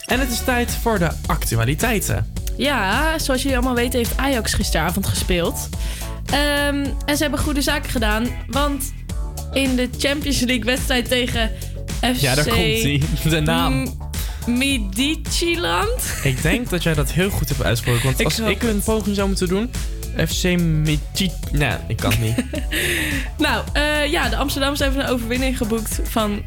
[0.06, 2.32] En het is tijd voor de actualiteiten.
[2.56, 5.68] Ja, zoals jullie allemaal weten heeft Ajax gisteravond gespeeld.
[6.26, 8.92] Ehm, en ze hebben goede zaken gedaan, want
[9.52, 11.50] in de Champions League wedstrijd tegen
[12.00, 12.20] FC...
[12.20, 13.02] Ja, daar komt hij.
[13.30, 13.82] De naam.
[13.82, 13.94] M-
[14.58, 16.02] Midtjylland.
[16.22, 18.04] Ik denk dat jij dat heel goed hebt uitgesproken.
[18.04, 19.70] Want als ik een poging zou moeten doen...
[20.28, 21.52] FC Midtjylland...
[21.52, 22.44] Nee, ik kan het niet.
[23.38, 23.64] Nou,
[24.06, 26.42] eh, ja, de Amsterdammers hebben een overwinning geboekt van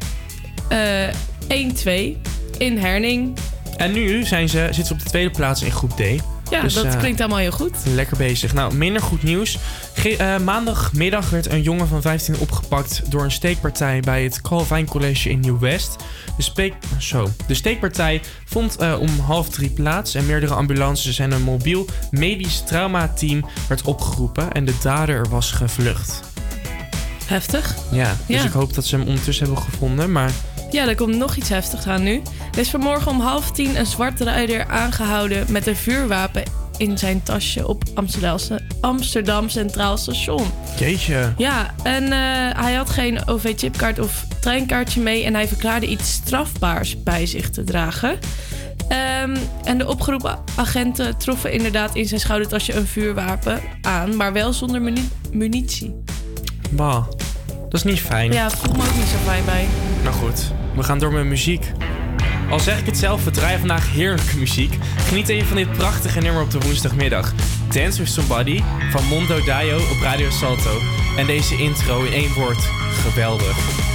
[0.68, 1.08] eh
[1.48, 2.16] 1-2
[2.58, 3.38] in Herning.
[3.76, 6.02] en nu zijn ze, zitten ze op de tweede plaats in groep D.
[6.50, 7.76] Ja, Dus, dat eh, klinkt allemaal heel goed.
[7.84, 8.52] Lekker bezig.
[8.52, 9.58] Nou, minder goed nieuws.
[9.94, 14.86] Ge- eh, maandagmiddag werd een jongen van 15 opgepakt door een steekpartij bij het Calvijn
[14.86, 15.96] College in Nieuw-West.
[16.36, 17.28] De, zo.
[17.46, 22.62] de steekpartij vond eh, om half drie plaats en meerdere ambulances en een mobiel medisch
[22.66, 26.20] traumateam werd opgeroepen en de dader was gevlucht.
[27.30, 27.74] Heftig.
[27.90, 28.44] Ja, dus Ja.
[28.44, 30.30] ik hoop dat ze hem ondertussen hebben gevonden, maar
[30.70, 32.22] Ja, er komt nog iets heftigs aan nu.
[32.52, 36.42] Er is vanmorgen om half tien een zwarte rijder aangehouden met een vuurwapen
[36.76, 40.46] in zijn tasje op Amsterdamse, Amsterdam Centraal Station.
[40.78, 41.32] jeetje.
[41.36, 42.10] Ja, en eh,
[42.62, 47.64] hij had geen OV-chipkaart of treinkaartje mee en hij verklaarde iets strafbaars bij zich te
[47.64, 48.18] dragen.
[48.88, 54.52] Ehm, en de opgeroepen agenten troffen inderdaad in zijn schoudertasje een vuurwapen aan, maar wel
[54.52, 55.94] zonder muni- munitie.
[56.70, 57.06] Bah,
[57.46, 58.32] dat is niet fijn.
[58.32, 59.66] Ja, voel me ook niet zo fijn bij.
[60.02, 61.72] Nou goed, we gaan door met muziek.
[62.50, 64.78] Al zeg ik het zelf, we draaien vandaag heerlijke muziek.
[64.96, 67.32] Geniet even van dit prachtige nummer op de woensdagmiddag.
[67.68, 70.78] Dance with Somebody van Mondo Dayo op Radio Salto.
[71.16, 73.88] En deze intro in één woord, geweldig.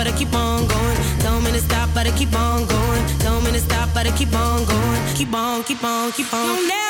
[0.00, 0.96] But I keep on going.
[1.18, 3.06] Tell me to stop, but I keep on going.
[3.18, 5.14] Tell me to stop, but I keep on going.
[5.14, 6.89] Keep on, keep on, keep on.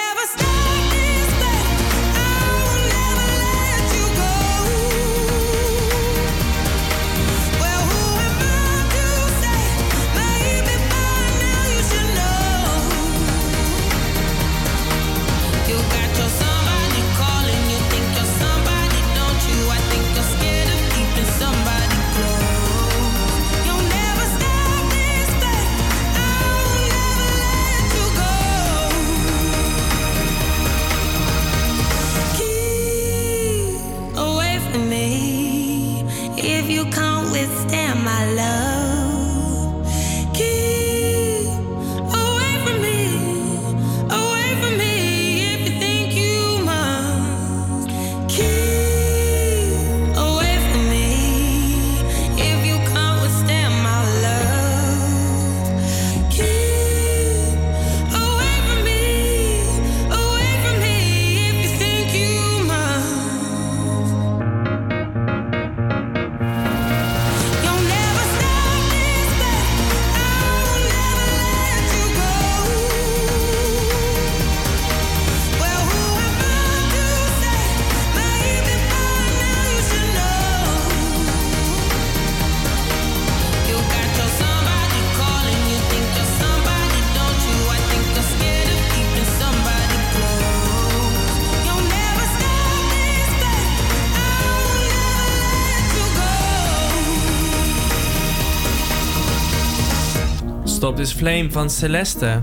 [101.01, 102.41] This Flame van Celeste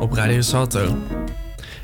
[0.00, 0.96] op Radio Salto.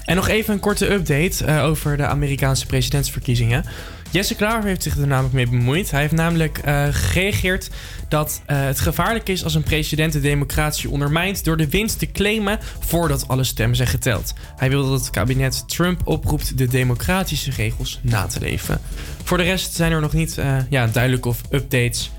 [0.05, 3.65] En nog even een korte update eh, over de Amerikaanse presidentsverkiezingen.
[4.11, 5.91] Jesse Klaver heeft zich er namelijk mee bemoeid.
[5.91, 7.71] Hij heeft namelijk eh, gereageerd
[8.09, 12.11] dat eh, het gevaarlijk is als een president de democratie ondermijnt door de winst te
[12.11, 14.35] claimen voordat alle stemmen zijn geteld.
[14.57, 18.81] Hij wil dat het kabinet Trump oproept de democratische regels na te leven.
[19.25, 22.11] Voor de rest zijn er nog niet ja, duidelijk of updates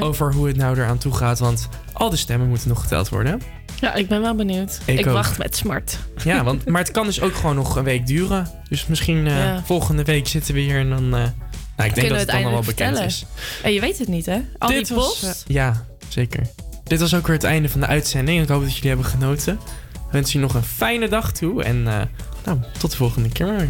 [0.00, 3.40] over hoe het nou eraan toe gaat, want al de stemmen moeten nog geteld worden.
[3.80, 4.80] Ja, ik ben wel benieuwd.
[4.84, 5.98] Ik wacht met smart.
[6.24, 8.48] Ja, want, maar het kan dus ook gewoon nog een week duren.
[8.68, 9.62] Dus misschien eh, Ja.
[9.64, 11.04] volgende week zitten we hier en dan...
[11.04, 11.10] eh,
[11.76, 13.24] nou, ik denk dat het dan al wel eindelijk bekend is.
[13.62, 14.40] En je weet het niet, hè?
[14.58, 15.22] Al Dit die was, post.
[15.48, 16.42] eh, ja, zeker.
[16.84, 18.42] Dit was ook weer het einde van de uitzending.
[18.42, 19.52] Ik hoop dat jullie hebben genoten.
[19.94, 21.62] Ik wens je nog een fijne dag toe.
[21.64, 23.68] En nou, tot de volgende keer.